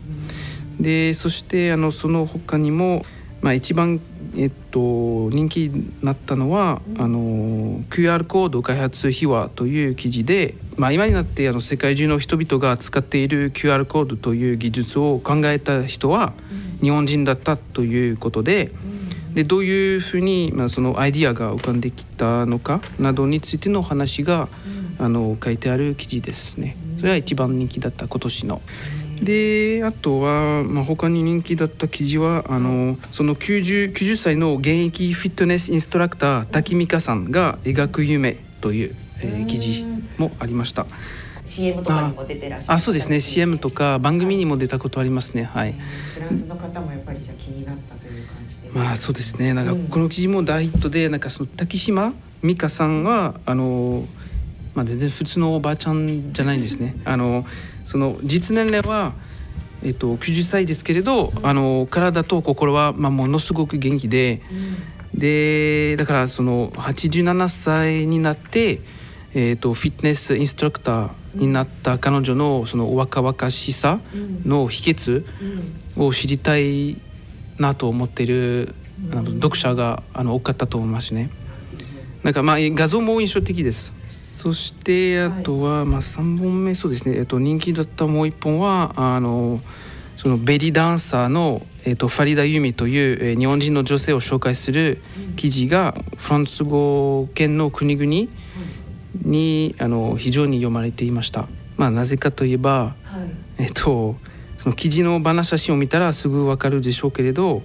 [0.80, 3.06] でそしてあのその他にも、
[3.42, 4.02] まあ、一番、
[4.36, 16.34] えっと、人気になったのは、あの QR コード開発秘話という記事で、まあ、今になってあの世界中の人々が使っている QR コードという技術を考えた人は
[16.82, 18.72] 日本人だったということで。
[19.34, 24.50] でどういうふうに、まあ、そのアイディアが浮かんできたのかなどについての話が、
[25.00, 26.78] あの書いてある記事ですね。
[26.98, 28.62] それは一番人気だった今年の。
[29.24, 39.86] であとは、まあ、他に人気だった記事はあのその 90, 90歳の現役フィットネスインストラクター滝美香さんが描く夢という、えー、記事
[40.18, 40.86] もありました。
[41.46, 42.74] CM とかにも出てらっしゃる。
[42.74, 43.20] あそうですね。
[43.20, 45.44] CM とか番組にも出たことありますね。
[45.44, 45.74] はい。
[45.74, 48.41] フランスの方もやっぱりじゃ気になったという感じです、
[48.74, 49.54] まあそうですね。
[49.54, 54.06] なんかこの記事も大ヒットでなんかその滝島美香さんはあの
[54.74, 56.96] まあ、全然普通のおばあちゃんじゃないんですね。
[57.04, 57.46] あの
[57.86, 59.14] その実年齢は
[59.84, 64.42] えっと、90歳ですけれど、あの体と心は、まあ、ものすごく元気で、
[65.14, 68.82] うん、でだからその87歳になって、
[69.34, 74.00] えっと、フィットネスインストラクターになった彼女のその若々しさ
[74.46, 75.26] の秘訣
[75.98, 76.98] を知りたい
[77.62, 78.76] なと思っている、
[79.12, 81.30] あの読者があの多かったと思いますね。
[82.24, 83.94] なんかまあ画像も印象的です。
[84.08, 89.62] そしてあとは、まあ、3本目そうですね、えっと、人気だったもう1本はあの
[90.18, 95.00] そのベリーダンサーの、えっと、ファリダ・ユミという、えー、日本人の女性を紹介する
[95.36, 98.30] 記事が、フランス語圏の国々
[99.24, 101.48] にあの非常に読まれていました。
[101.78, 102.96] まあ、なぜかといえば、
[103.58, 104.16] えっと
[104.62, 107.64] その記事のバナ写真を見たらすぐ分かるでしょうけれど、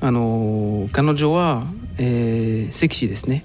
[0.00, 1.66] あの彼女は、
[1.98, 3.44] えー、セクシーですね。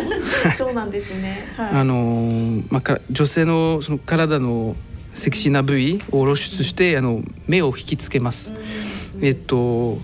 [0.58, 1.48] そうなんですね。
[1.56, 4.76] はい、あのまあ女性のその体の
[5.14, 8.52] セクシーな部位を露出してあの目を引きつけます。
[9.22, 9.98] えっと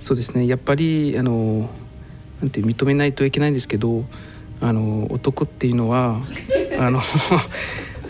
[0.00, 1.68] そうですねやっぱりあの
[2.40, 4.06] なんて認めないといけないんですけど
[4.62, 6.22] あの男っていうのは
[6.78, 7.02] あの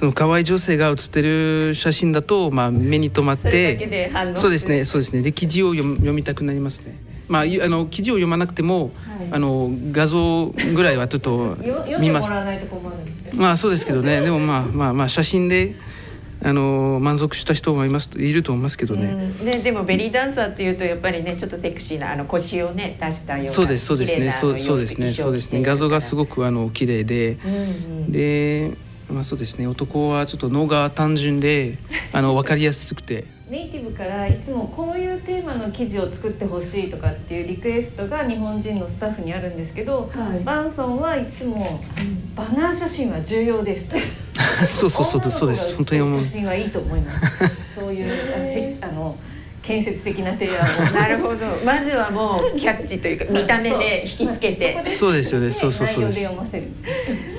[0.00, 5.20] その可愛い女性が写ってる写真だと、まあ、目に留まってそうですねそうですね。
[5.20, 6.98] で記事を読みたくなりますね。
[7.28, 8.92] まあ、あの記事を読まなくても、はい、
[9.30, 11.54] あの画像ぐらいはちょっと
[12.00, 12.30] 見ます。
[13.36, 14.22] まあそうですけどね。
[14.22, 15.74] でもまあまあまあ写真で
[16.42, 19.34] あの満足した人もいますいると思いますけどね。
[19.40, 24.30] うん、ででもベリーダンサーっていうとやっぱりねちょっとセクシーなあの腰をね出したようなそうですそうですね。
[24.30, 25.08] そうそうですね。
[25.08, 25.62] そうですね。
[25.62, 27.56] 画像がすごくあの綺麗で、うんう
[28.08, 28.72] ん、で
[29.10, 31.78] まあそうですね男はちょっと脳が単純で
[32.12, 33.24] あの分かりやすくて。
[33.50, 41.82] ネイティブからいつもこういうテーマの記事を作ってほしいとかっていうリクエストが日本人のスタッフにあるんですけど、はい、バンソンはいつも
[42.36, 43.96] 「バナー写真は重要です」と。
[44.68, 46.20] そうそうそうそうです本当に思う。
[46.20, 47.26] 写真はいいと思います。
[47.74, 49.16] そういうあの
[49.70, 50.82] 建設的な提案を。
[50.92, 51.46] なるほど。
[51.64, 54.82] まずはもうキャッチというか 見た目で引きつけて。
[54.84, 55.52] そうですよね。
[55.52, 56.24] そうそうそうです。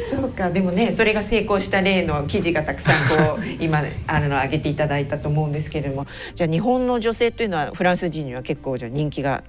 [0.09, 0.49] そうか。
[0.49, 6.07] でもねそれが成功した例の記事がたくさんこう 今あの上げていただいたと思うんですけれども。
[6.33, 9.43] じゃあ日本の女性というのはフランス人には結構じゃ人気が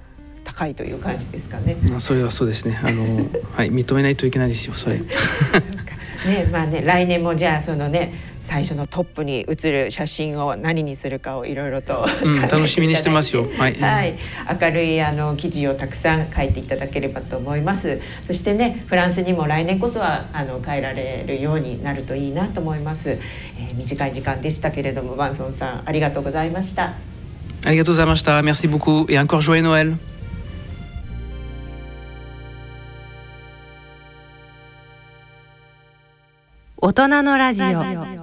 [0.45, 1.77] 高いという感じですかね。
[1.89, 2.81] まあそれはそうですね。
[2.83, 3.05] あの
[3.53, 5.01] はい認めないといけないですよそれ。
[6.27, 13.47] ねまあね来年もじゃあそのね最初のトップに写る写真を何にするかをいろいろと、うん、楽しみにしてますよ。
[13.57, 14.19] はい、はい、
[14.61, 18.01] 明るいあの記事をたくさん書いていただければと思います。
[18.23, 23.11] そしてねフランスにも来年こそはあの帰られるようになるといいなと思います。
[23.11, 26.95] えー、短い時間でしたけれどもバンソンさんありがとうございました。
[27.65, 28.41] ありがとうございました。
[28.41, 30.12] Merci beaucoup et encore joyeux Noël.
[36.85, 37.67] 大人のラジオ。
[37.77, 38.19] は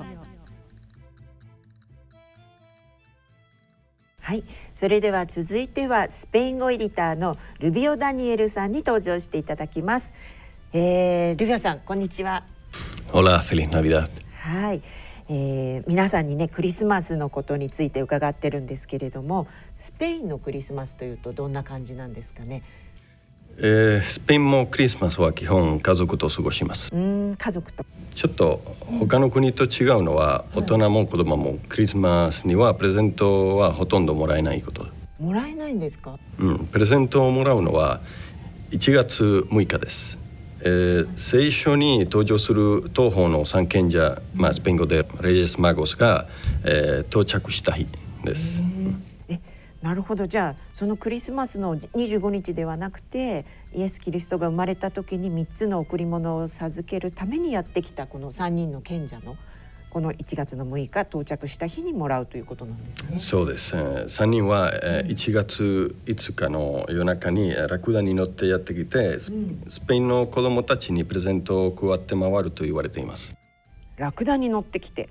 [4.34, 4.44] い。
[4.74, 10.12] それでは続いてはスペイン語エディターのルビオ・ダニエルさんに登場していただきます、
[10.74, 12.44] えー、ルビオさんこんにちは。
[13.14, 14.10] Hola feliz Navidad.
[14.34, 14.82] はい。
[15.30, 22.64] えー、皆さんにねクリスマスのことについて伺ってるんですけれどもスペインのクリスマスというとどんな感じなんですかね？
[23.62, 26.90] えー、スペインもクリスマスは基本家族と過ごします。
[26.94, 27.86] うん家族と。
[28.14, 28.62] ちょっと
[29.00, 34.88] 他の国と違うのは、大人も子供もクリスマスにはプレゼントはほとんどもらえないこと。
[35.20, 36.18] もらえないんですか？
[36.40, 38.00] うんプレゼントをもらうのは
[38.72, 40.18] 1月6日です。
[40.62, 46.28] えー、聖書に登場する東方の三賢者、まあ、スペイン語でレイエス・マゴスが、
[46.66, 47.88] えー、到着した日
[48.26, 48.62] です。
[48.62, 49.09] え
[49.82, 59.38] なるほどじゃあそのクリスマスの25日ではなくてイエス・キリストが生まれた時に3つの贈り物を授けるためにやってきたこの3人の賢者の
[59.90, 63.20] この1月の6日到着した日にもらうということなんですね。
[63.20, 63.76] そうです。
[63.76, 69.32] 3人は1月5日の夜中にラクダに乗ってやってきて、ス
[69.88, 73.36] ペインの子供たちにプレゼントを配って回ると言われています。
[74.00, 75.10] ラクダに乗ってきて。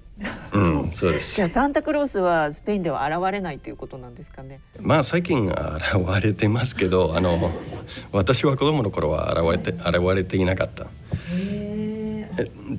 [0.53, 1.37] うん、そうです。
[1.37, 4.61] じゃあサンタクロースはスペインでは現れないということなんですかね。
[4.81, 5.57] まあ最近現
[6.23, 7.53] れてますけど、あの
[8.11, 10.87] 私は子供の頃は現れて現れていなかった。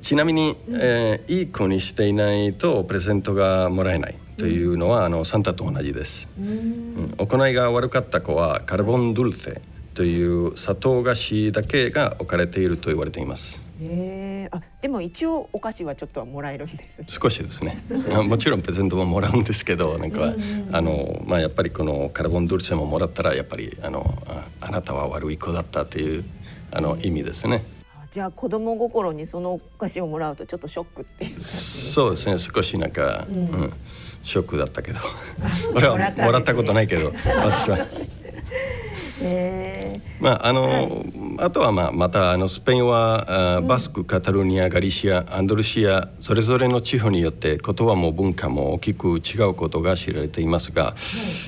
[0.00, 9.60] ちなみに、えー、いい子にしていないとプレゼントがもらえないというのは、あのサンタと同じです、うん、行いが悪かった子はカルボンドルテ
[9.92, 13.60] という砂糖菓子だけが置かれていると言われています
[15.00, 17.78] も一応お菓子はちょっとはもらえるんです、少しですね。
[18.28, 20.34] もちろんプレゼントももらうんですけどなんか、
[20.72, 26.24] あのまあやっぱりこのカルボンドルセももらったらやっぱりあのああなたは悪い子だったという
[26.70, 27.64] あの意味ですね。
[28.10, 32.38] じゃあ子供心にそのお菓子をもらうとちょっとショックっていうそうですね。
[32.38, 33.72] 少しなんか、うん、うん、
[34.22, 34.98] ショックだったけど。
[35.74, 37.86] 俺はもらったことないけど私は。
[39.22, 40.88] えー、まああの、はい、
[41.42, 50.94] あとはまあまたあのスペインはあバスク、カタルニアガリシアアンドルシアそれぞれの地方によって言葉も文化も大きく違うことが知られていますが、はい、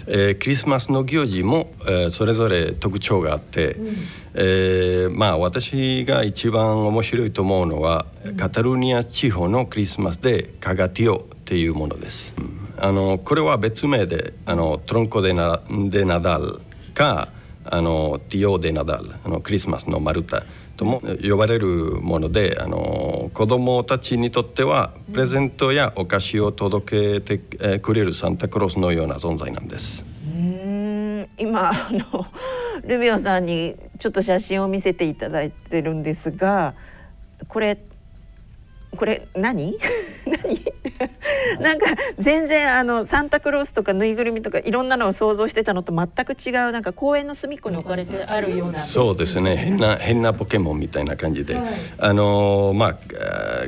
[0.06, 3.96] えー、クリスマスの行事も、えー、それぞれ特徴があって、うん、
[4.34, 12.32] えー、まあ私が一番面白いと思うのは、うん、カタルニア地方のクリスマスでカガティオっていうものです。
[12.78, 16.60] あのこれは別名であのトロンコデナデナダル
[16.94, 17.28] か
[17.64, 20.42] あのティオ・デ・ナダルあのクリスマスのマルタ
[20.76, 30.04] とも呼ばれるものであの子供たちにとってはプレゼントやお菓子を届けてくれるサンタクロースのような存在なんです。
[30.24, 31.28] うん。
[31.38, 32.26] 今あの
[32.84, 36.74] ルビオさんにちょっと写真を見せていただいてるんですが
[37.48, 37.78] これ
[38.96, 39.78] これ何？
[40.26, 40.72] 何？
[41.60, 41.86] なんか
[42.18, 49.56] 全然あのサンタクロースとかぬいぐるみとかいろんなのを想像してたのと全く違うなんか公園の隅っこに置かれてあるようなそうですね。
[49.56, 51.64] 変な変なポケモンみたいな感じで、はい、
[51.98, 52.96] あのまあ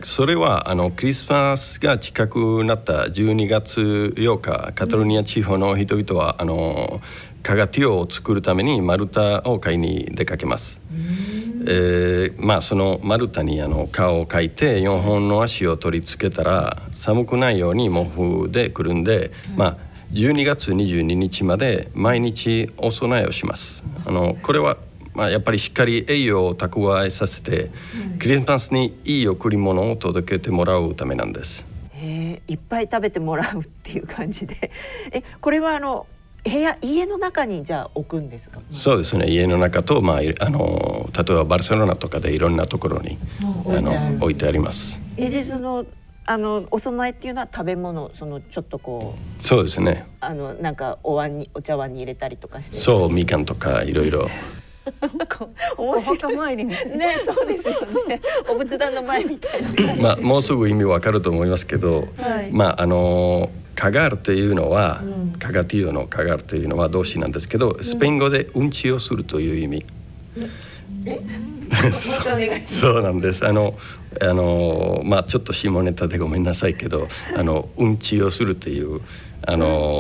[0.03, 7.01] それはあのクリスマスが近くなった12月8日カタロニア地方の人々はあの
[7.43, 10.81] カガティオを作るためにマルタを買いに出かけます。
[11.67, 19.77] えー、まあその丸太にあの顔を描いて4本の足を取り付けたら寒くないように毛布でくるんで、まあ
[20.13, 23.83] 12月22日まで毎日お供えをします。
[24.07, 24.77] あのこれは
[25.15, 27.71] まあ、やっぱりしっかり栄養を蓄えさせて、
[28.19, 31.65] クリスマスにいい贈り物を届けてもらうためなんです。
[32.05, 34.71] えいっぱい食べてもらうっていう感じで
[35.13, 36.07] えこれはあの
[36.45, 38.61] 部屋家の中にじゃあ置くんですか？
[38.71, 39.31] そうですね。
[39.31, 43.17] 家の中と、まあ、あの例えばバルセロナとかでいろんなところに
[43.67, 45.01] あの置いてあります。
[45.17, 45.87] えでその
[46.27, 50.07] あのお供えっていうのは食べ物そのちょっとこうそうですね。
[50.21, 52.77] あのなんかお椀にお茶碗に入れたりとかして。
[52.77, 54.29] そうみかんとかいろいろ。
[55.79, 56.37] 面白い。
[56.37, 56.77] 参りね
[57.25, 57.73] そうですよ
[58.07, 58.21] ね。
[58.51, 59.95] お仏壇の前みたいな。
[59.97, 69.85] まあもうすぐ意味わかると思いますけど、はい、まああのカガールというのは、うん、カガティオのカガールというのは動詞なんですけどスペイン語でうんちをするという意味、
[72.65, 73.47] そうなんです。
[73.47, 73.75] あの
[74.21, 79.01] あのまあちょっと下ネタでごめんなさいけど あのうんちをするという
[79.43, 79.93] あの、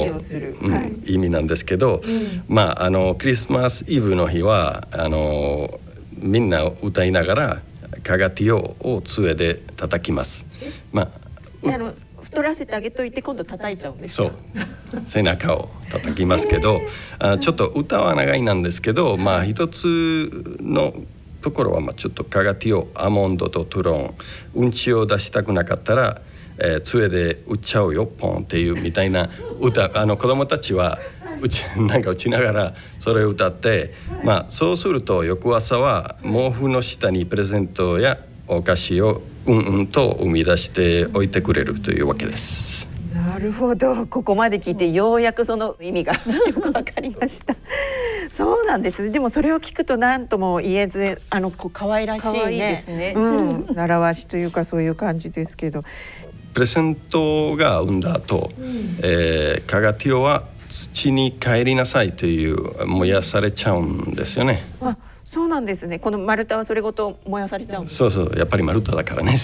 [0.62, 5.80] うんはい、意味なんですけど、うん、まああのクリスマスイブの日はあの
[6.18, 7.60] みんな歌いながら
[8.02, 10.46] カガティオを杖で叩きます。
[10.92, 11.08] まあ
[12.34, 14.32] 太らせてあげといて今度叩いちゃうんですそう。
[15.04, 16.80] 背中を叩きますけど
[17.20, 20.92] あちょっと歌は長いなんですけどまあ一つの
[21.42, 24.14] ところはまあちょっとカガティオアモンドとトゥロン
[24.54, 26.22] うんちを出したくなかったら、
[26.58, 29.92] えー、杖で打っちゃうよポンっていうみたいな歌。
[29.94, 30.98] あの子供たちは
[31.40, 33.94] うち なんか打ちながらそれを歌って
[34.24, 42.86] まあそうすると翌朝は毛布の下にプレゼントやお菓子をうんうんと生み出しておいてくれるというわけです。
[43.14, 44.06] なるほど。
[44.06, 46.14] ここまで聞いてようやくその意味が
[46.46, 47.54] よくわかりました。
[48.30, 49.10] そうなんです。
[49.10, 53.12] でもそれを聞くと何とも言えずあのこう可愛らしい可愛いねですね。
[53.16, 55.84] うん、習わしというかそういう感じですけど。
[56.54, 58.52] プレゼントが生んだ後、
[59.02, 64.64] えーカガティオは土に帰りなさいという燃やされちゃうんですよね。
[64.80, 65.98] あそうなんですね。
[65.98, 69.36] この丸太はそれごと燃やされちゃうそうそうやっぱりマルタだからね。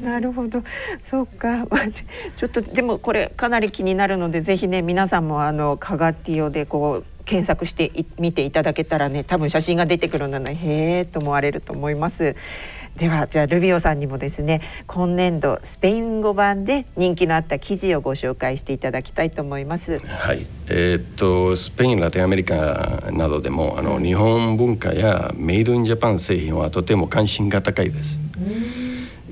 [0.00, 0.62] なるほど。
[1.00, 1.66] そうか。
[2.36, 12.36] ちょっとでもこれかなり気になるのでぜひね皆さんもあのカガティオでこう検索してい見ていただけたらね多分写真が出てくるのでへえと思われると思います
[12.96, 19.98] ではじゃあルビオさんにもですね今年度スペイン語版で人気のあった記事をご紹介していただきたいと思います。
[19.98, 28.18] はい、えーっとスペインラテンアメリカなどでもあの日本文化やメイドインジャパン製品はとても関心が高いです。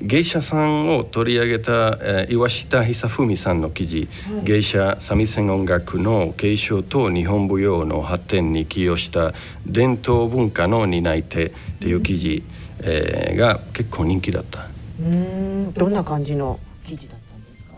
[0.01, 4.09] 芸者さんを取り上げた、えー岩下久文さんの記事、
[4.43, 9.33] 芸者三味線音楽の継承と日本舞踊の発展に寄与した
[9.67, 12.43] 伝統文化の担い手という記事、
[12.83, 14.61] えーが結構人気だった。
[14.61, 15.73] うーん。
[15.73, 16.59] どんな感じの？
[16.85, 17.75] 記事だったんですか？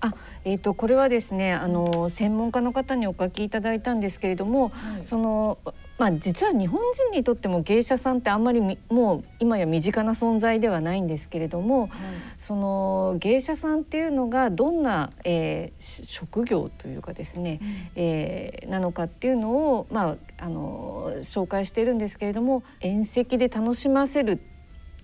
[0.00, 0.14] あ、
[0.44, 4.72] えー、とこれはですねあの専門家の方にお書きいただいたんですけれども、
[5.04, 5.58] その
[5.98, 11.90] まあ実は日本人にとっても芸者さんってあんまりみもう今や身近な存在ではないんですけれども、
[12.38, 17.60] その芸者さんっていうのがどんな、えーし職業というかですね、
[17.94, 24.51] えーなのかっていうのを、まあ、あの紹介しているんですけれども宴席で楽しませるって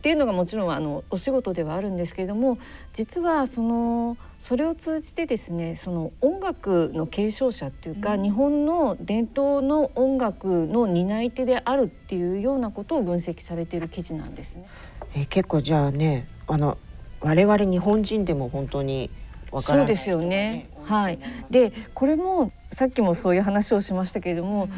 [0.04, 2.58] いうのがもちろんあのお仕事ではあるんですけれども
[2.92, 14.68] 実はそのそれを通じてですねその音楽の継承者っていうか、日本の伝統の音楽の担い手であるっていうようなことを分析されている記事なんですね。
[15.14, 16.78] えー結構じゃあねあの
[17.20, 19.10] 我々日本人でも本当に
[19.50, 20.68] わからないそうですよね。
[20.84, 21.18] はい。
[21.50, 24.68] でこれもさっきもそういう話をしましたけれども、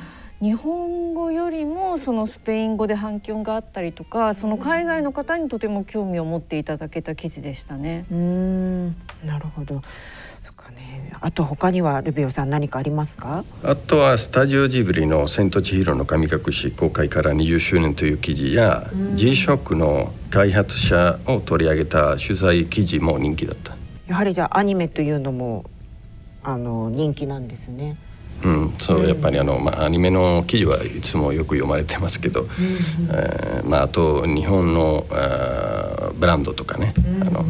[0.40, 8.06] 日本語よりもそのスペイン語で反響があったりとか、その海外の方にとても興味を持っていただけた記事でしたね。
[8.10, 8.96] うーん。
[9.22, 9.82] なるほど。
[10.40, 11.12] そっかね。
[11.20, 13.44] あと他にはルビオさん何かありますか？
[13.62, 23.76] あとはスタジオジブリの「千と千尋の神隠し」公開から20周年という記事や G-SHOCK の開発者を取り上げた取材記事も人気だった。
[24.06, 25.66] やはりじゃあアニメというのも
[26.42, 27.98] あの人気なんですね
[28.42, 32.46] うん、そうやっぱりあの、まあ、アニメの記事はいつもよく読まれてますけど、
[33.12, 37.44] えーまあ、あと日本のあーブランドとかね、あの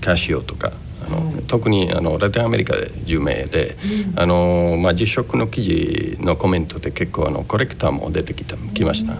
[0.00, 0.72] カシオとか
[1.06, 3.76] あの、特にあのラテンアメリカで有名で、
[4.16, 9.16] あのまあ、実食の記事のコメントで結構あのコレクターも出てきたきました。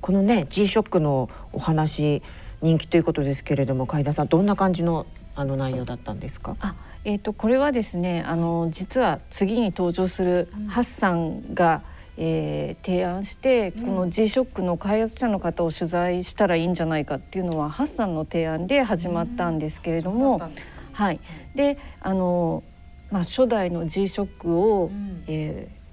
[0.00, 2.22] このね G-SHOCK のお話
[2.62, 6.56] 人気ということですけれども海田さんどんな感じのあの内容だったんですか？
[6.60, 6.74] あ、
[7.04, 11.82] えっ、とこれはですね、あの実は次に登場するハッサンが、
[12.16, 20.50] えー提案して、この G-SHOCK の開発者の方を取材したらいいんじゃないかっていうのはハッサンの提案で始まったんですけれども、
[20.92, 21.20] はい。
[21.54, 22.62] で、あの
[23.10, 24.90] まあ初代の G-SHOCK を、
[25.26, 25.84] えー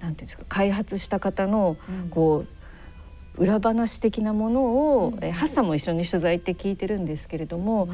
[0.00, 1.76] なんていうんですか開発した方の、
[2.10, 2.57] こう
[3.38, 7.88] 裏話的なものを、えーハッサンも一緒に取材って聞いてるんですけれども、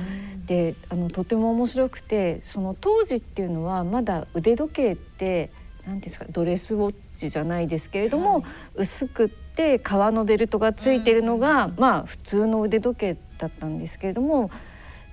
[0.47, 5.51] であのとても面白くてその当時っていうのはまだ腕時計って
[5.87, 14.51] 何ですかドレスウォッチじゃないですけれども、薄くって革のベルトがついてるのが、まあ普通の腕時計だったんですけれども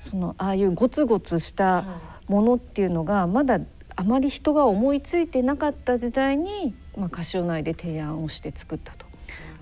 [0.09, 1.86] そのああいうゴツゴツした
[2.27, 3.59] ものっていうのがまだ
[3.95, 9.11] あまり人が思いついてなかった時代に、まあ、カシオ内で提案をして作ったと。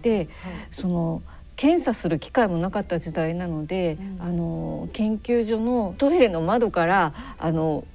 [0.02, 0.28] で、
[0.72, 1.22] その
[1.56, 7.86] 検査する機会もなかった時代なので、あの研究所のトイレの窓からあの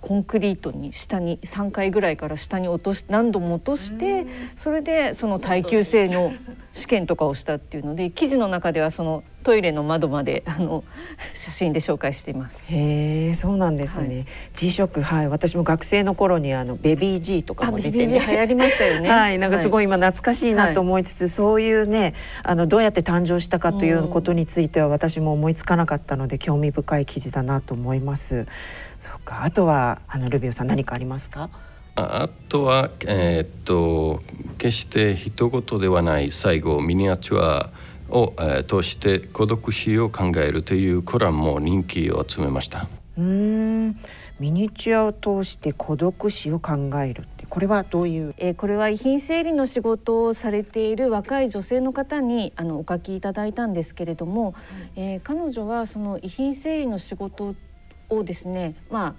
[0.00, 6.32] コンクリートに下に3階ぐらいから下に落とし何度も落としてそれでその耐久性の
[6.72, 10.84] 試験とかをしたっていうので記事の中ではそのトイレの窓まであの
[11.34, 12.62] 写真で紹介しています。
[12.66, 15.28] へえそうなんですね、G-SHOCK はい。
[15.28, 19.08] 私も学生の頃にあのベビー G とかあも出て BBG 流行りましたよね。
[19.10, 28.46] はい、なんかすごいい今懐かしいなと思いつつ、そういうねあのどうやって誕生したかということについては私も思いつかなかったので興味深い記事だなと思います。
[28.98, 29.44] そうか。
[29.44, 31.48] あとはあのルビオさん何かありますか？
[31.94, 34.22] ああとは、えーっと
[34.58, 37.70] 決して一言ではない最後ミニアチュア
[38.10, 42.86] を、えー通して孤独死を考えるというコラムも人気を集めました。
[43.16, 43.96] うーん。
[44.38, 54.54] ミニチュアを通して孤独死を考えるってこれはどういう、えー、これは遺品整理の仕事をされている若い女性の方にあのお書きいただいたんですけれども、
[54.94, 57.56] えー、彼女はその遺品整理の仕事
[58.10, 59.14] をですねまあ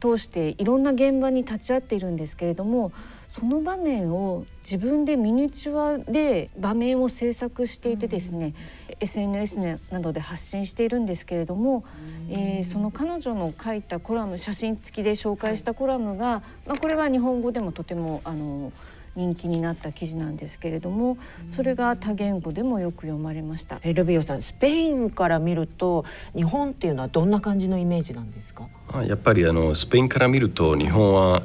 [0.00, 2.92] 通していろんな現場に立ち会っているんですけれども
[3.30, 8.54] その場面を自分でミニチュアで場面を制作していてですね、
[8.88, 11.84] うん、SNS などで発信しているんですけれども、
[12.28, 18.72] うん、えー、その彼女の書いたコラム写真付きで紹介したコラムが、まあ、これは日本語でもとてもあの
[19.14, 21.16] 人気になった記事なんですけれども
[21.48, 23.78] それが多言語でもよく読まれました。
[23.82, 26.04] えルビオさんスペインから見ると
[26.34, 28.68] 日本っていうのはどんな感じのイメージなんですか？
[29.06, 31.42] やっぱりあのスペインから見ると日本は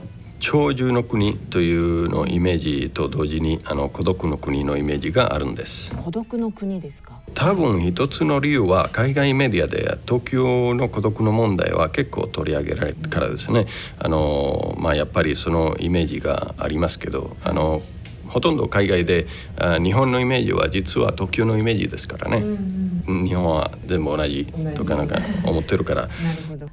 [0.48, 5.92] 長寿の国というのイメージと同時にあの孤独の国のイメージがあるんです。
[5.96, 7.14] 孤独の国ですか？
[7.34, 13.66] 多分一つの理由は海外メディアで東京の孤独の問題は結構取り上げられてからですね。
[13.98, 17.82] あの、まあ、やっぱりそのイメージがありますけどあの
[18.28, 19.26] ほとんど海外で
[19.58, 26.08] あ日本のイメージは実は東京のイメージですからね、うんうん、日本は全部同じとかなんか思ってるから。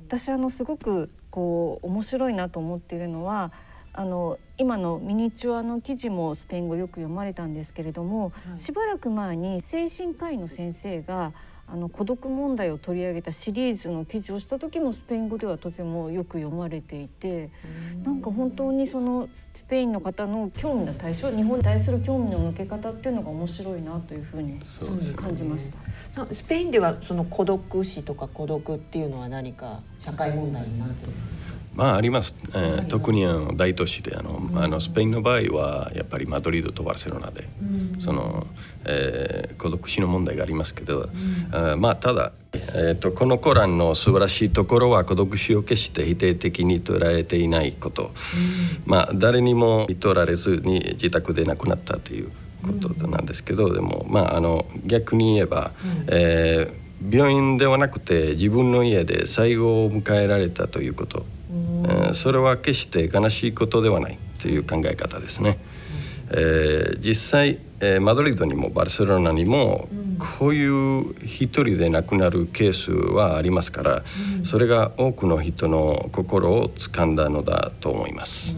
[0.07, 3.51] 私あのすごくこう面白いなと思っているのは
[3.95, 11.33] あの今のミニチュアの記事もスペイン語よく読まれたんですけれども、はい、しばらく前に精神科医の先生が
[11.69, 17.51] あの孤独問題を取り上げたシリーズの記事をした時もスペイン語ではとてもよく読まれていて
[18.05, 24.61] なんか本当にそのスペインの方の興味の対象日本に対する興味の向け方っていうのが面白いなというふうに
[25.17, 25.71] 感じまし
[26.15, 26.27] た。
[26.35, 31.43] スペインではその孤独死とか孤独っていうのは何か社会問題になって。
[31.75, 38.47] まああります、えー、特にあの大都市であの、うん、あのスペインの場合はやっぱりマドリードとバルセロナで、うん、その、
[38.85, 41.09] えー、孤独死の問題がありますけど、
[41.53, 48.13] うん、まあただ、えーと、このコランの素晴らしいところは孤独死を決して否定的に捉えていないこと、
[48.87, 52.31] まあ誰にも見取られずに自宅で亡くなったという
[52.63, 55.73] ことなんですけど、でもまああの逆に言えば、
[56.09, 61.27] うん、えー病院ではなくて自分の家で最後を迎えられたということ、
[62.11, 65.59] えそれは決して悲しいことではないという考え方ですね。
[66.35, 69.89] えー、実際、えー、マドリードにもバルセロナにも
[70.39, 74.03] こういう一人で亡くなるケースはありますから、
[74.45, 78.55] それが多くの人の心を掴んだのだと思います。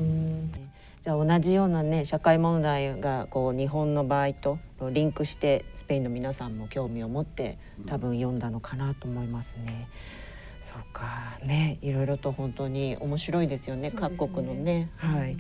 [1.01, 4.59] じゃあ同じようなね社会問題がこう日本の場合と
[4.91, 9.87] リンクしてスペインの皆さんも興味を持って多分読んだのかなと思いますね。
[10.61, 11.39] そうか。
[11.45, 15.37] ねいろいろと本当に面白いですよね、ね、各国のね、はい、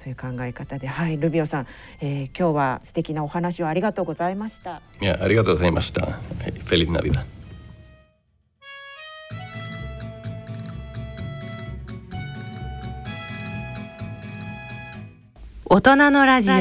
[0.00, 0.86] そういう考え方で。
[0.86, 1.66] はいルビオさん、
[2.00, 4.80] えー、今日は素敵なお話をありがとうございました。
[4.98, 6.12] いやありがとうございました、は
[6.46, 7.22] い、フェリナビダ
[15.66, 16.54] 大人のラジオ。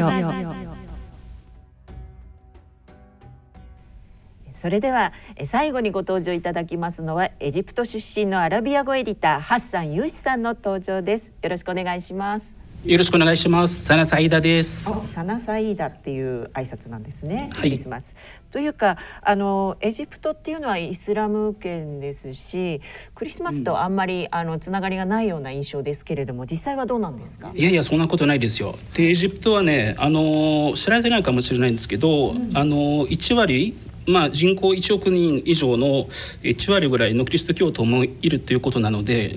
[4.54, 5.14] それでは
[5.46, 11.32] 最後にご登場いただきますのはエジプト出身のアラビア語エディターハッサンユーシさんの登場です。
[11.42, 13.84] よろしくお願いしますよろしくお願いします。
[13.84, 14.90] サナサイダです。
[15.08, 18.16] サナサイダっていう挨拶なんですね、はい、クリスマス。
[18.52, 22.80] というかあのエジプトっていうのはイスラム圏ですし
[23.16, 27.52] クリスマスとあんまり、うん、あのつながりがないような印象ですけれども実際はどうなんですか？
[27.54, 28.78] いやいやそんなことないですよ。
[28.94, 33.76] でエジプトはねあの知られてないかもしれないんですけど、うん、あの1割
[34.08, 36.06] まあ、人口1億人以上の
[36.42, 39.36] 1割ぐらいのキリスト教徒もいるということなので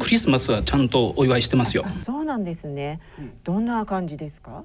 [0.00, 1.84] クリスマスはちゃんとお祝いしてますよ。
[2.02, 3.00] そうなんですね。
[3.44, 4.64] どんな感じですか？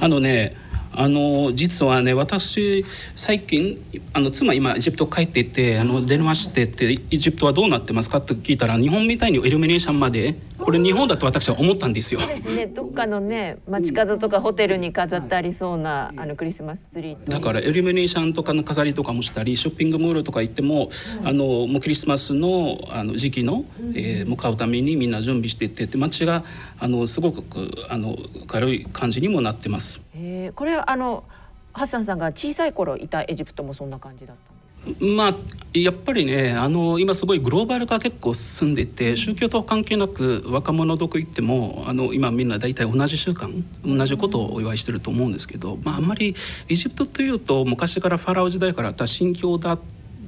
[0.00, 0.56] あのね
[0.94, 2.84] あの実はね私
[3.16, 12.20] 最近あの妻今エジプト帰っていてあの電話してて「エジプトはどうなってますか?」って聞いたら日本みたいにイルミネーションまでこれ日本だと私は思ったんですよ。
[12.20, 12.66] そうですね。
[12.66, 20.90] どっかのね街角とかホテルに飾ってありそうなあのクリスマスツリーだからイルミネーションとかの飾りとかもしたりショッピングモールとか行っても、
[21.24, 23.64] あのもうクリスマスのあの時期の、
[23.94, 26.44] えー、向かうためにみんな準備していて街が
[26.78, 27.42] あのすごく
[27.88, 28.16] あの
[28.46, 29.71] 軽い感じにもなってます。
[30.14, 31.24] えー、これはあの
[31.72, 34.52] ハッサンさんが小さい頃いたエジプトもそんな感じだった
[35.00, 35.34] まあ
[35.74, 46.34] やっぱりねあの今すごいグローバル化結構進んでいて宗教と関係なく若者どこ行ってもあの今みんな大体同じ習慣同じことをお祝いしてると思うんですけど、まあ、あんまり
[46.68, 49.78] エジプトというと昔からファラオ時代からあった信教だっ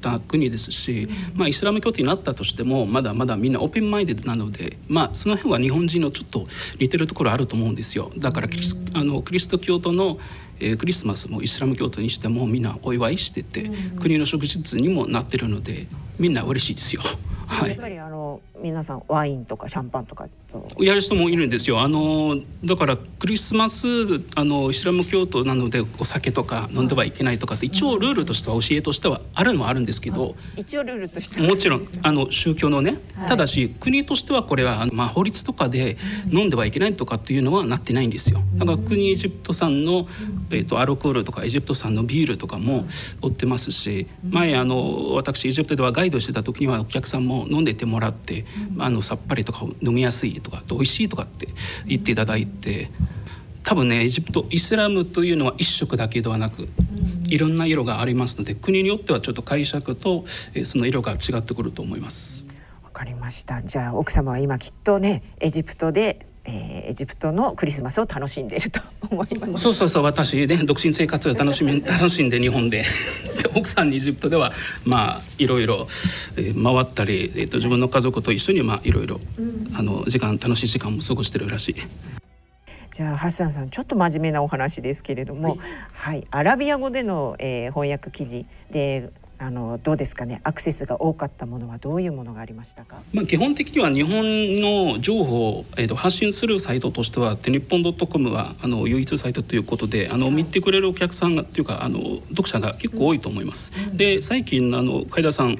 [0.01, 6.47] た国ですし、まあ、イスラム教徒になったとしてもまだまだみんなオープンマインデなので、まあ、その辺は日本人のちょっと
[6.78, 8.11] 似てるところあると思うんですよ。
[8.16, 10.18] だからキリスあのキリスト教徒の
[10.61, 15.88] えー、クリスマスもイスラム教徒にしてもみんなお祝いしてて、うん、国の祝日にもなってるので
[16.18, 17.03] みんな嬉しいですよ。
[17.47, 17.70] はい。
[17.70, 20.28] やっぱりあの皆さんワインとかシャンパンとか
[20.78, 21.80] やる人もいるんですよ。
[21.80, 23.86] あのだからクリスマス
[24.36, 31.40] あのイスラム教徒なのでお酒とか飲んではいけないとかって一応ルールとしては教えとしてはあるのはあるんですけど一応ルールとして。
[31.40, 35.97] もちろんあの宗教のねただし国としてはこれはまあ法律とかで
[36.30, 38.40] 飲んではいけないとかっていうのはなってないんですよ。
[38.55, 40.07] だから国エジプト産の、
[40.51, 42.86] えー、とアルコールとかエジプト産のビールとかも
[43.22, 48.45] 売ってますし前あの私エジプトではガイドしてた時にはお客さんも飲んでてもらって
[48.78, 51.49] あのさっぱりとか飲みやすいとか美味しいとかって
[51.87, 52.91] 言っていただいて
[53.62, 56.68] 多分ねエジプトイスラムというのは一色だけではなく
[57.28, 60.24] いろんな色がありますので国によってはちょっと解釈と
[60.55, 62.45] えーその色が違ってくると思います。
[62.82, 63.62] わかりました。
[63.62, 68.80] じゃあ奥様は今きっとねエジプトで、えーエジプトのクリスマスを楽しんでいると
[69.11, 69.62] 思います。
[69.64, 72.82] そうそうそう私ね独身生活を楽しみ 楽しんで日本で。
[72.82, 72.86] で
[73.55, 74.53] 奥さんにエジプトでは
[74.84, 75.86] まあいろいろ、
[76.36, 79.20] えー回ったり、えー、と自分の家族と一緒にまあいろいろ
[79.74, 81.76] あの時間楽しい時間も過ごしてるらしい。
[82.92, 85.59] じゃあハッサンさんちょっと真面目なお話ですけれども。
[85.92, 89.11] はい、アラビア語での、えー翻訳記事で
[89.45, 90.40] あのどうですかね。
[90.42, 93.03] アクセスが多かったものはどういうものがありましたか？
[93.12, 101.99] まあ、基本的には日本の情報を、えー、と発信するサイトとしては「日本 .com」はあの唯一サイトということであの見てくれるお客さんがっていうかあの
[102.30, 103.72] 読者が結構多いと思います。
[103.92, 105.59] で最近あの海田さん、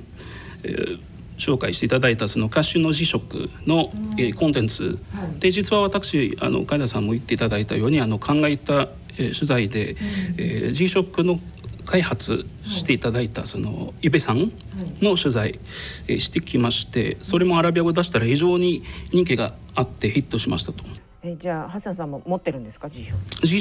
[0.63, 1.01] えー
[1.37, 5.01] 紹介していただいたその歌手の辞職の、えーコンテンツ。
[5.41, 9.97] で実は私あの海田さんも言っていただいたようにあの考えた、えー取材で、
[10.39, 11.41] えー、G ショックの
[11.85, 14.53] 開発していただいたそのイベさん
[15.01, 15.59] の取材
[16.09, 18.83] えーしてきましてそれもアラビア語で出したら非常に
[19.13, 20.85] 人気があってヒットしましたと。
[21.23, 23.13] えーじゃあハッサンさんも持ってるんですか辞シ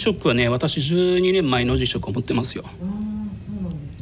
[0.10, 2.66] ョックはね私12年前の G ショックを持ってますよ。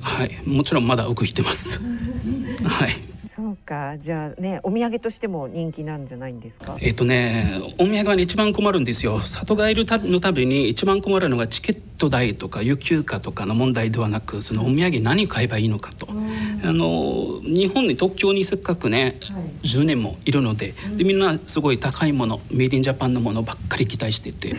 [0.01, 1.80] はいもちろんまだ動いてます。
[2.63, 2.91] はい。
[3.34, 3.98] そうか。
[3.98, 6.76] じゃあねお土産としても人気なんじゃないんですか？
[6.82, 9.22] えっ、とねお土産はね一番困るんですよ。
[9.22, 16.10] 里帰りのたびに一番困るのがチケット代とか有給化とかの問題ではなくそのお土産何買えばいいのかと。
[16.12, 19.18] あの日本に東京にせっかくね、
[19.64, 24.56] 10年もいるのででみんなすごい高いものメイディンジャパンのものばっかり期待してて、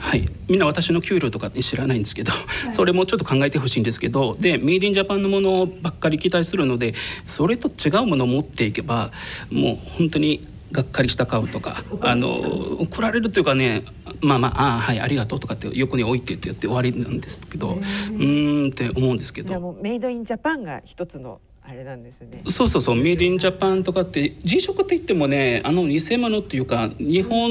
[0.00, 2.32] はい、みんな私の給料とかって知らないんですけど
[2.70, 6.94] それもちょっと考えてほしいんですけどでメイディンジャパンのものばっかり期待するので
[7.24, 9.10] それと違うものを持っていけば
[9.50, 13.84] もう本当にがっかりした顔とかあの怒られるというかね
[14.20, 19.48] まあまあああはいありがとうとかって横に置いてって言って終わりなんですけどうーんって思うんですけど。
[19.48, 22.42] じゃあもうメイドインジャパンが一つのあれなんですね。
[22.50, 22.96] そうそうそう。
[22.96, 27.50] メイドインジャパンとかって G 食って言ってもねあの偽物っていうか日本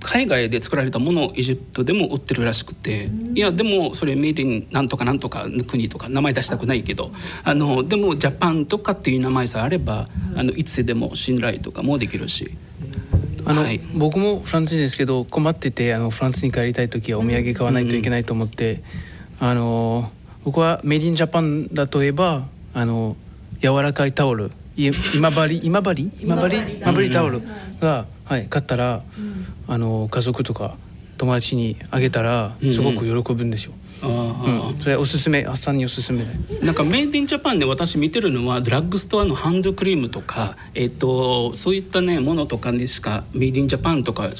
[0.00, 3.10] 海外で作られたものをエジプトでも売ってるらしくて。
[3.34, 7.12] いやでもそれメイドインなんとかなんとかの国とか名前出したくないけど
[7.44, 12.50] あのでもジャパンとかっていう名前さえあればあのいつでも信頼とかもできるし。
[13.46, 13.80] あの、はい。
[13.94, 18.82] 僕もフランス人ですけど困っててあのフランスに帰りたい時はお土産買わないといけないと思って、
[19.38, 20.10] あの
[20.44, 23.16] 僕はメイディンジャパンだといえばあの
[23.62, 24.50] 柔らかいタオル。
[24.76, 25.60] い今治？
[25.62, 26.10] 今治？
[26.20, 26.56] 今治。
[26.80, 27.10] 今治？
[27.10, 27.42] タオル
[27.80, 29.02] が、はい、買ったら、
[29.68, 30.76] あの家族とか
[31.18, 33.72] 友達にあげたらすごく喜ぶんですよ。
[34.02, 34.06] う
[34.72, 36.64] ん、それおすすめあっさんにおすすめで。
[36.64, 44.30] なんかメイドインジャパンで私見てるのはドラッグストアのハンドクリームとか、えっとそういったねものとかにしかメイドインジャパンとか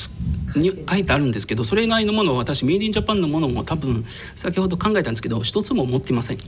[0.56, 6.38] に書いてあるんですけどそれ以外のものを私メイドインジャパンのものも多分先ほど考えたんですけど一つも持ってません。
[6.38, 6.42] は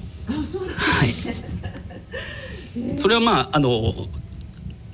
[1.05, 1.52] い。
[2.97, 3.95] それはまああの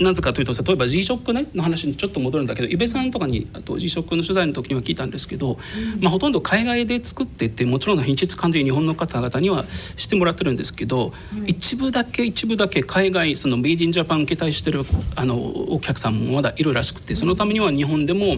[0.00, 5.58] なぜかというと例えば G ショックねの話にちょっと戻るんだけど伊部さんとかにあと G ショックの取材の時には聞いたんですけど、
[6.00, 9.64] まあ、ほとんど海外で作っててもちろん品質管理日本の方々には
[9.96, 11.12] してもらってるんですけど、
[11.46, 14.82] 一部だけ一部だけ海外そのメイディンジャパン期待してる
[15.16, 18.36] あのお客さんもまだいるらしくてそのためには日本でも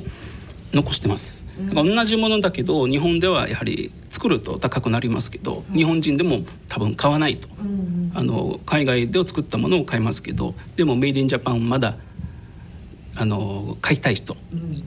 [0.73, 1.47] 残してます。
[1.69, 7.49] だから同じものだけど日本ではやはり作ると高くなりますけど日本人でも多分買わないと、
[8.15, 11.97] あの海外で作ったものを買いますけどでもメイディンジャパンまだ
[13.17, 14.37] あの買いたい人、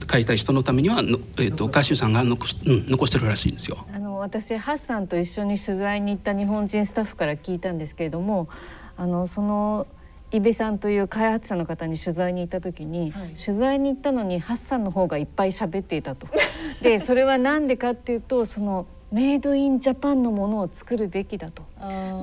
[0.06, 3.86] 買いたい人のためにはの、えー、と歌手さんが残し,、うん、残してるらしいんですよ。
[3.94, 8.48] あの私ハッサンと一緒に取材に行った日本人スタッフから聞いたんですけれども
[8.96, 9.86] あのその
[10.34, 16.26] 伊部さんという開発者の方に取材に行った時に、取材に行ったのにハッサンの方がいっぱい喋っていたと。
[16.82, 21.62] でそれは何でかっていうとそのメイドインジャパンのものを作るべきだと。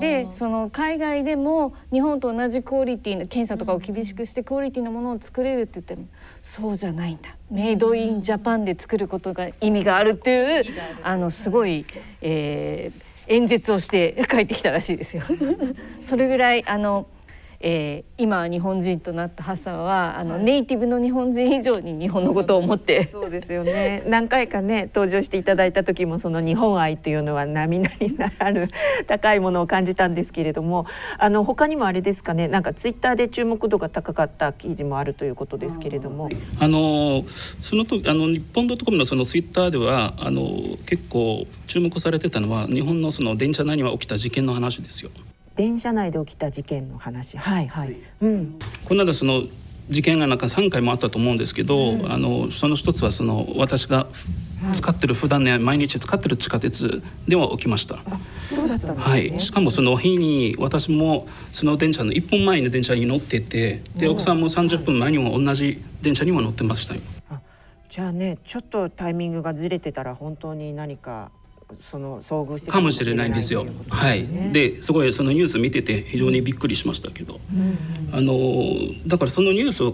[0.01, 6.05] でその海外でも日本と同じクオリティの検査とかを厳しくしてクオリティのものを作れるって言っても
[6.41, 10.64] そうじゃないんだメイドインジャパンで作ることが意味があるっていう
[11.01, 11.86] あのすごい、
[12.22, 15.24] えー演説をして帰ってきたらしいですよ。
[16.03, 17.07] それぐらいあの
[17.64, 23.07] えー、今日本人となったハッサンはあの、ネイティブの日本人以上に日本のことを思って。
[23.07, 24.03] そうですよね。
[24.07, 28.70] 何回かね登場していただいた時もその日本愛というのは並々ならぬ
[29.07, 30.86] 高いものを感じたんですけれども
[31.18, 32.47] あの他にもあれですかね？
[32.47, 36.30] なんかツイッターで注目度が高かった記事もあるということですけれども。
[36.59, 37.24] あの
[37.62, 40.41] その時あの日本ドットコムのそのツイッターではあの
[40.86, 45.12] 結構注目されてたのは日本のその電車内には起きた事件の話ですよ。
[45.56, 47.38] 電車内で起きた事件の話。
[47.38, 49.43] はいはい、うん、この間その
[49.89, 54.08] 事件がなんか3回もあったと思うんですけど、うん、あのその一つはその私が
[54.74, 57.99] 使ってる、はい、普段ね毎日使ってる地下鉄では起きました。
[58.49, 67.02] そうだったんですね、はい、しかもその日に私もその電車の1分前の電車に乗っててで奥さんも30分前にも同じ電車にも乗ってましたよ。
[67.89, 71.32] じゃあねちょっとタイミングがずれてたら本当に何か
[71.80, 73.66] その遭遇してかもしれないんですよ。
[73.90, 74.28] はい。
[74.52, 78.36] ですごいそのニュース見てて非常にびっくりしましたけど、うん、あの
[79.08, 79.94] だからそのニュースを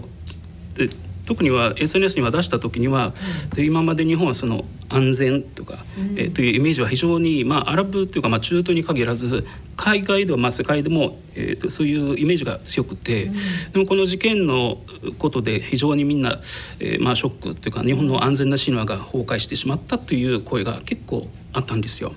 [1.28, 3.12] 特には SNS には出した時には、
[3.54, 14.78] うん、今まで日本はその安全とか、うん、えー、というイメージは非常に、まあ、アラブというか、まあ、中東に限らず海外では、まあ、世界でも、えーと、そういうイメージが強くて、うん、でもこの事件の
[15.18, 16.40] ことで非常にみんな、
[16.80, 22.12] えーまあ、ショックというか日本の安全な神話が崩壊してしまったという声が結構あったんですよ。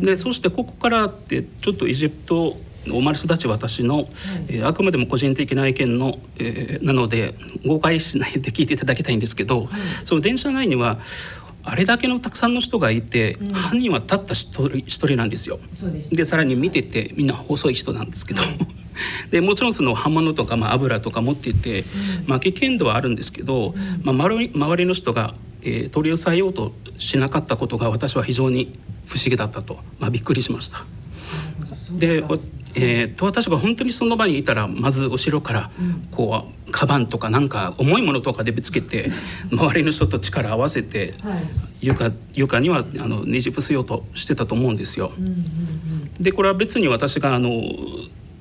[0.00, 4.08] でそしてここからってちょっとエジプト生まれ育ち私の、
[4.48, 7.34] えー、あくまでも個人的な意見の、えー、なので
[7.66, 9.68] 誤解しないで聞いていただきたいんですけど、はい、
[10.04, 10.98] その電車内には
[11.64, 15.58] あれだけのたくさんの人がいて、うん、犯人はたった一人一人なんですよ。
[16.10, 18.42] でさらに見ててみんな細い人なんですけど。
[19.30, 21.86] でもちろんその刃物とか、まあ、油とか持っていて、うん、
[22.26, 28.76] まあ、危険度はあるんですけど、うん、まあ、周り周りの人が、えー、取り押さえようとしなかったことが私は非常に
[29.06, 30.84] 不思議だったと、まあ、びっくりしました。
[31.92, 32.24] で
[32.80, 35.70] えー、と私が本当にその場にいたらまず後ろから
[36.12, 39.10] こうカバンとかなんか重いものとかでぶつけて
[39.50, 41.14] 周りの人と力を合わせて
[41.80, 45.12] 床床にはあのねじ伏せようとしてたと思うんですよ。
[46.20, 47.50] でこれは別に私があの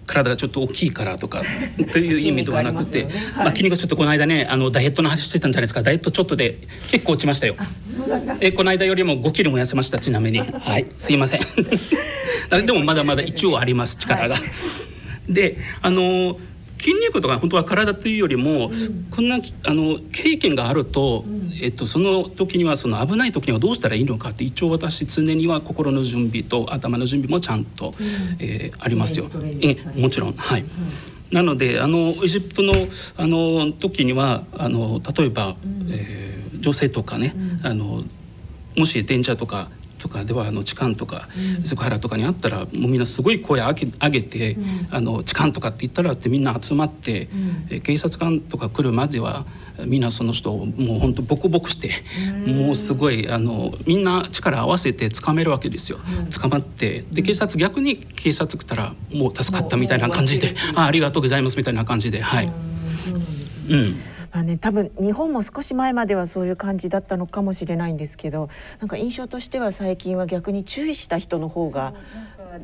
[0.07, 1.43] 体がちょっと大きいからとか
[1.91, 3.13] という意味ではなくて、 ね。
[3.35, 5.83] はい、まあ、筋肉ちょっとこの間ねあのダイエットの話してたんじゃないですか。
[5.83, 6.57] ダイエットちょっとで
[6.89, 7.55] 結構落ちましたよ。
[8.39, 10.39] えこの間よりも5キロも痩せましたちなみに。
[10.59, 10.85] はい。
[10.97, 11.41] すいません。
[12.65, 14.35] でもまだまだ一応あります力が。
[14.35, 14.41] は
[15.29, 16.39] い、であの
[16.79, 28.05] 筋肉とか本当は体というよりも、うん、こんなあの経験があると、うん、えっと、その時にはその危ない時にはどうしたらいいのかって一応私常には心の準備と頭の準備もちゃんと、うん、
[28.39, 29.29] えー、ありますよ。
[29.61, 30.33] えもちろん。
[30.33, 30.63] はい、
[31.31, 32.73] なのであのエジプトの
[33.17, 35.55] あの時にはあの例えば、
[35.89, 38.03] えー、女性とかね、あの
[38.77, 39.69] もし電車とか
[39.99, 41.27] とかではあの痴漢とか、
[41.63, 47.29] セクハラとかにあったらもうみんなすごい声上げ上げて、うん、あの痴漢とかって言ったらってみんな集まって、
[47.71, 49.45] うん、警察官とか来るまでは
[49.85, 51.91] みんなその人をもう本当ボコボコして、
[52.47, 55.99] もうすごいあのみんな力合わせて捕めるわけですよ。
[56.39, 62.51] 捕まってで警察逆に警察来たらもう助かったみたいな感じで「あありがとうございます」みたいな感じではい。
[63.69, 63.95] うん
[64.37, 71.95] まあね、多分日本も少し前まではそういう感じだったのかもしれないんですけどなんか印象としては最近は逆に注意した人の方が。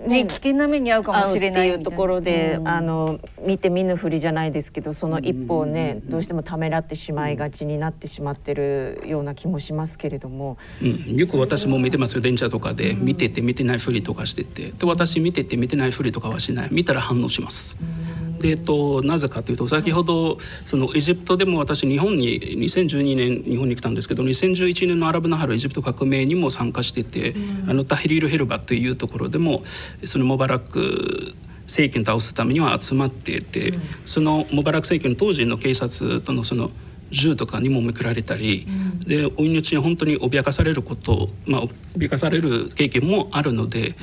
[0.07, 1.83] ね、危険な目に遭うかもしれないっていう。
[1.83, 12.21] ところで、うん、あの見て見ぬふりじゃないですけどその一歩をね、どうしてもためらってしまいがちになってしまってるような気もしますけれども、うん、よく私も見てますよ。
[12.21, 14.71] 電車とかで見てて見てないふりとかしてて。
[14.71, 16.69] で私見てて見てないふりとかはしない。
[16.71, 17.77] 見たら反応します。
[17.79, 18.12] うん
[18.43, 27.35] で、えっと、なぜかというと先ほどそのエジプトでも私日本に2012年日本に来たんですけど2011年のアラブの春エジプト革命にも参加してて、
[27.69, 29.63] あのタヒリール・ヘルバというところでも
[30.03, 31.33] そのモバラック
[31.67, 33.73] 政権倒すためには集まっていて、
[34.05, 36.69] そのモバラック政権の当時の警察とのその
[37.11, 41.63] 銃とかにもめくられたり、うん、でお命に本当に脅かされること、まあ、
[41.95, 43.95] 脅かされる経験もあるので、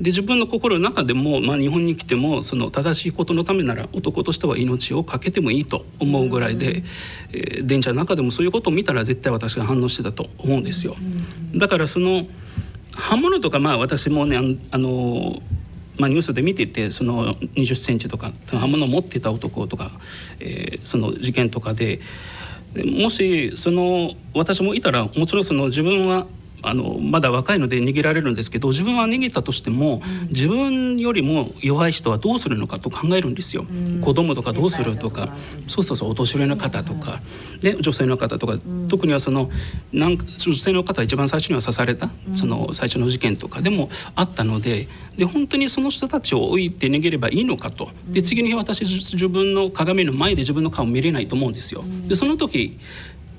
[0.00, 10.94] で自分の心の中でも、まあ、日本に来てもその正しいことのためなら男としては命を懸けてもいいと思うぐらいで、うん、えー、電車の中でもそういうことを見たら絶対私が反応してたと思うんですよ。
[11.54, 12.26] だからその
[12.92, 14.38] 刃物とかまあ私もね
[14.70, 15.42] あの
[15.98, 19.90] まあ、ニュースで見ててその20センチとか刃物を持ってた男とか、
[20.38, 22.00] えー、その事件とかで
[22.74, 26.26] もしその私もいたらもちろんその自分は
[26.62, 33.64] あのまだ若いので逃げられるんですけど自分は逃げたとしても、自分よりも弱い人はどうするのかと考えるんですよ。
[34.02, 35.34] 子供とかどうするとか。
[35.68, 37.20] そうそうそうお年寄りの方とか、
[37.60, 38.58] で女性の方とか、
[38.88, 39.50] 特にはその
[39.92, 43.62] なんか女性の方は一番最初には刺された、その最初の事件とか。
[43.62, 47.90] でもあったのでで本当にその人たちを置いて逃げればいいのかと。
[48.08, 51.84] で次の日私自分の鏡の前で自分の顔見れないと思うんですよ。
[52.08, 52.78] でその時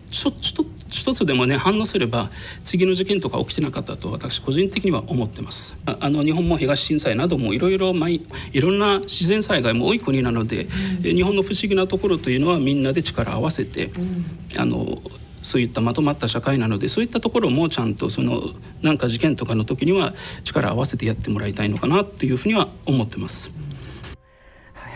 [0.09, 2.29] ちょちょ一つでもね反応すれば
[2.63, 5.75] 次の事件とか起きてなかったと私個人的には思ってます。
[5.85, 7.93] あの日本も東震災などもいろいろ
[8.51, 10.67] いろんな自然災害も多い国なので、
[11.03, 14.25] うん、日本の不思議なところというのはみんなで力を合わせて、うん、
[14.59, 15.01] あの
[15.43, 18.41] そういったまとまった社会なのでそういったところもちゃんとその
[18.81, 20.13] なんか事件とかの時には
[20.43, 23.51] 力を合わせてやってもらいたいのかなというふうには思ってます。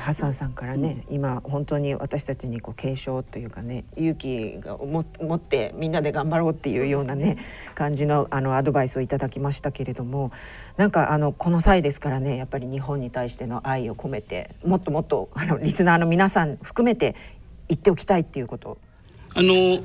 [0.05, 7.37] ハッサンさんからね、うん、今本当に私たちにこう継承というかね勇気が持ってみんなで頑張ろうっていうようなね
[7.73, 10.31] 感じのあのアドバイスをいただきましたけれども
[10.77, 17.15] なんかあのこの際ですからねやっぱり日本に対しての愛を込めてもっともっとあのリスナーの皆さん含めて
[17.67, 18.77] 言っておきたいっていうこと。
[19.33, 19.79] あの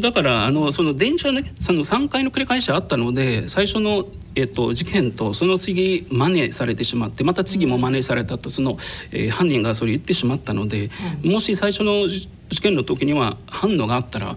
[0.00, 4.06] だからあのその電車ねその3回の繰り返しあったので最初の、
[4.36, 8.78] えっと、事件とその次真似されてしまってまた次も真似されたとその、
[9.10, 10.90] えー、犯人がそれ言ってしまったので、
[11.24, 12.28] うん、もし最初の事
[12.60, 14.36] 件の時には反応があったら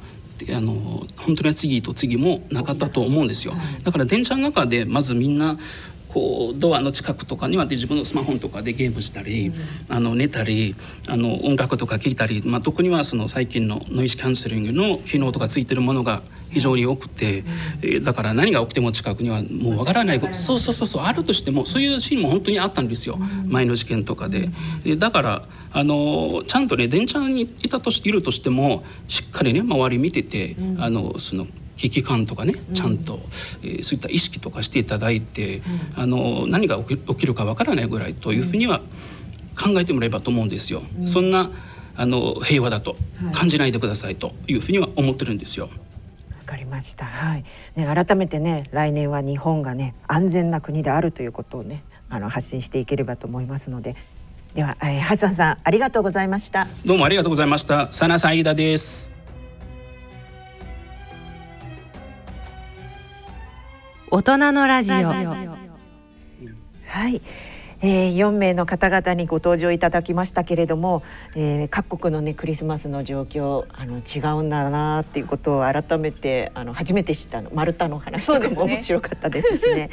[0.50, 3.54] あの本当に次と次もなかったと思うんですよ。
[3.84, 5.58] だから電車の中でまずみんな
[6.16, 9.52] こうドアの近くとかには自分のスマホとかでゲームしたり、
[9.90, 10.74] あの寝たり
[11.10, 17.44] あの音楽とか聴いたり、まあ、特にはその最近のノイズキャンセリングの機能とかついてるものが非常に多くて、
[17.82, 24.50] えだから何が起きても近くにはもうわからないそうそうそうそうあるとしてもそういうシーンも本当にあったんですよ、前の事件とかで。
[24.86, 25.44] でだから
[25.74, 31.46] あのちゃんとね電車にいたといるとしてもしっかりね周り見てて、あのその
[31.78, 33.20] 危機感とかねちゃんと、
[33.62, 35.62] えー、そういった意識とかしていただいて、
[35.96, 38.82] あの何が起きるかわからないぐらいというふうには
[39.62, 40.82] 考えてもらえばと思うんですよ。
[41.06, 41.52] そんな
[41.98, 42.98] あの平和だと
[43.34, 45.70] 感じないでくださいというふうには思ってるんですよ。
[46.38, 47.06] わかりました。
[47.06, 47.44] はい。
[47.76, 53.96] ね改めてね来年は日本がね安全な国であるということをねあの発信していければと思いますので。
[54.54, 56.68] では、えー、ハッサンさんありがとうございました。
[56.86, 57.92] どうもありがとうございました。
[57.92, 59.15] サナサイダです。
[64.16, 64.96] 大人のラジオ。
[64.96, 65.10] は
[67.10, 67.22] い、
[67.82, 71.04] えー、4名の方々にご登場いただきましたけれども、
[71.36, 79.76] えー、各国のねクリスマスの状況あの違うんだなっていうことを改めてあの初めて知ったのマルタの話とかも面白かったですしね。
[79.76, 79.90] ね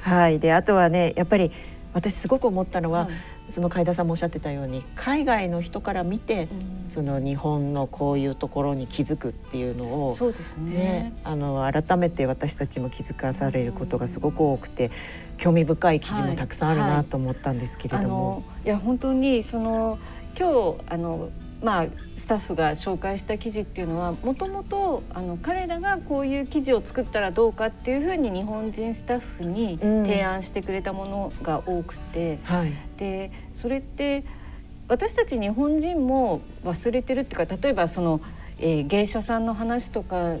[0.00, 0.40] はい。
[0.40, 1.52] であとはねやっぱり
[1.92, 3.10] 私すごく思ったのは、
[3.48, 6.48] その海田さんもおっしゃってたように海外の人から見て、
[6.84, 14.90] うん、その日本のこういうところに気づくっていうのをそうですね、ね、あの改めて私たちも気づかされることがすごく多くて、
[15.36, 18.30] 興味深い記事もたくさんあるなと思ったんですけれども。
[18.30, 18.36] はい。
[18.36, 19.98] はい、いや本当にその
[20.38, 21.30] 今日あの
[21.62, 21.86] まあ、
[22.26, 25.04] スタッフが紹介した記事っていうのはもともと
[25.42, 34.24] 彼らがこういう記事を作ったらどうかっていうふうに日本人スタッフに提案してくれたものが多くて、うんはい、でそれって
[34.88, 38.20] 私たち日本人も忘れてるっていうか例えばその、
[38.58, 40.34] えー、芸者さんの話とか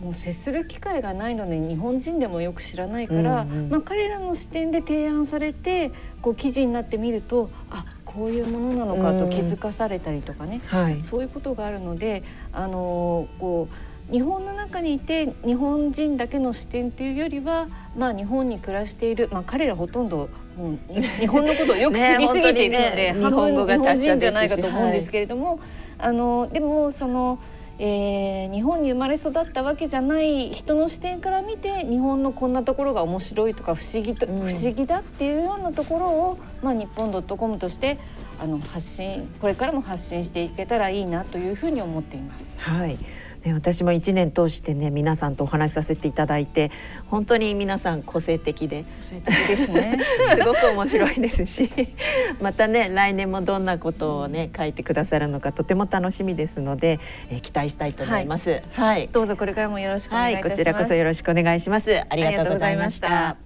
[0.00, 7.84] もう接する機会がないので日本人でもよく知らないから、うんうん、まあ、彼らの視点で提案されてこう記事になってみるとあ
[8.14, 20.78] こういうものなのかと気づかされたりとかね、はい、そういうことがあるのであのこう日本の中にいて日本人だけの視点というよりは、まあ、日本に暮らしている、まあ、彼らほとんどもう
[21.18, 25.58] 日本のことをよく知りすぎているので、ねね、半分日本人じゃないかと思うんですけれども、はい、
[25.98, 27.38] あのでもその。
[27.78, 37.98] えー、日本に生まれ育ったわけじゃない人の視点から見て日本のこんなところが面白いとか不思議と、うん、不思議だっていうようなところを、まあ、日本 .com として
[38.40, 42.54] あの発信これからも発信していけたらいいなというふうに思っています。
[42.58, 42.98] はい
[43.44, 46.70] ね、私も1年通してね皆さんとお話しさせていただいて
[47.08, 49.98] 本当に皆さん個性的で個性的ですね。
[50.38, 51.70] すごく面白いですし
[52.40, 62.00] またね来年もどんなことをね書いてくださるのかとても楽しみですので、えー、期待したいと思います、はい、はい、どうぞこれからもよろしくお願いいたします、はい、こちらこそよろしくお願いします。
[62.08, 63.36] ありがとうございました。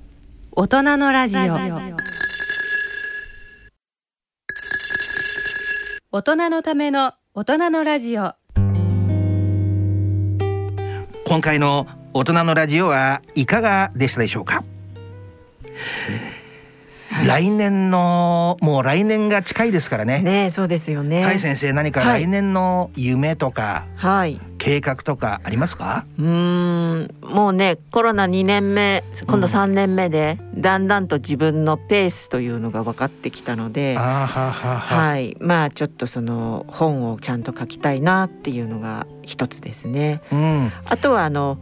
[0.52, 1.40] 大人のラジオ。
[6.12, 8.34] 大人のための大人のラジオ
[11.28, 14.62] 今回の大人のラジオはいかがでしたでしょうか？
[17.24, 20.20] 来年のもう来年が近いですからね。
[20.20, 21.24] ねそうですよね。
[21.24, 26.04] はい先生何か来年の夢とか、はい、計画とかありますか？
[26.18, 40.20] うんもうねコロナ2年目今度3年目で、うん、だんだんと自分のペースというのが分かってきたので、はははいまあちょっとその本をちゃんと書きたいなっていうのが一つですね。
[40.32, 41.58] うん、あとはあの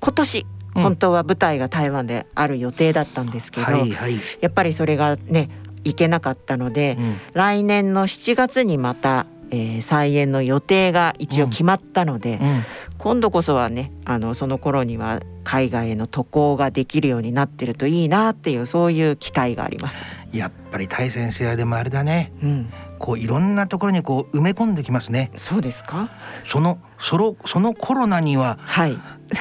[0.00, 0.46] 今年
[0.78, 5.50] 本当は舞台が台湾である予定だったんですけど、はいはい、やっぱりそれがね
[5.84, 12.48] 行けなかったので、うん、来年の7月にまた、えー、再演の予定が一応決まったので、うん。
[12.48, 12.64] うん、
[12.98, 20.04] 今度こそはねあのその頃には海外への渡航ができるようになってるといいなっていうそういう期待があります。
[20.32, 25.30] やっぱり大先生はでもあれだね、うん、こういろんなところにこう埋め込んできますね。
[25.36, 26.10] そうですか？
[26.44, 28.98] そのそのそのコロナには、はい、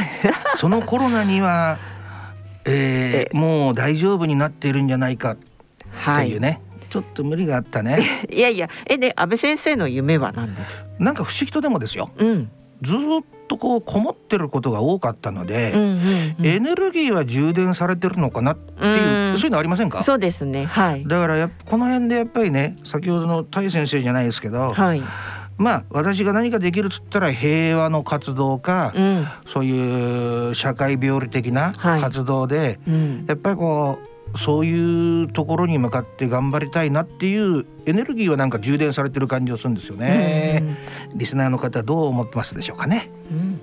[0.57, 1.79] そのコロナには、
[2.65, 5.35] えー、もう大丈夫になっているんじゃないか
[6.05, 7.99] というね、はい、ちょっと無理があったね。
[8.31, 10.73] いやいや、えで安倍先生の夢は何です？
[10.99, 12.09] なんか不思議とでもですよ。
[12.17, 12.49] うん、
[12.81, 12.97] ずっ
[13.47, 20.03] とこうこもってることが多かったので、エネルギーは充電されてるのかなっていう、うそういうのありませんか？
[20.03, 20.65] そうですね。
[20.65, 21.05] はい。
[21.05, 25.01] だからやこの辺でやっぱりね先ほどのタイ先生じゃないですけど、はい、
[25.57, 40.77] まあ私が何かできるっつったら平和の活動か、うん、そういう社会病理的な活動で、はいうん、やっぱりこうそういうところに向かって頑張りたいなっていうエネルギーはなんか充電されてる感じがするんですよね、
[41.15, 43.59] リスナーの方どう思ってますでしょうかね、うん、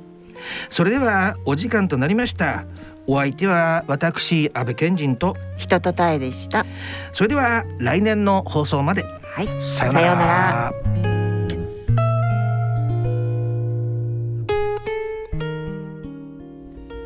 [0.70, 2.64] それではお時間となりました。
[3.06, 5.36] お相手は私安倍賢人と。
[5.58, 6.64] 人とたえでした。
[7.12, 9.02] それでは来年の放送まで。
[9.02, 9.62] はい。
[9.62, 10.72] さようなら。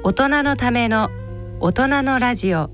[0.05, 1.11] 大人のための
[1.61, 2.71] 大人のラジオ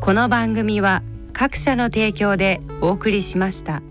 [0.00, 3.82] この番組は各社の提供でお送りしました。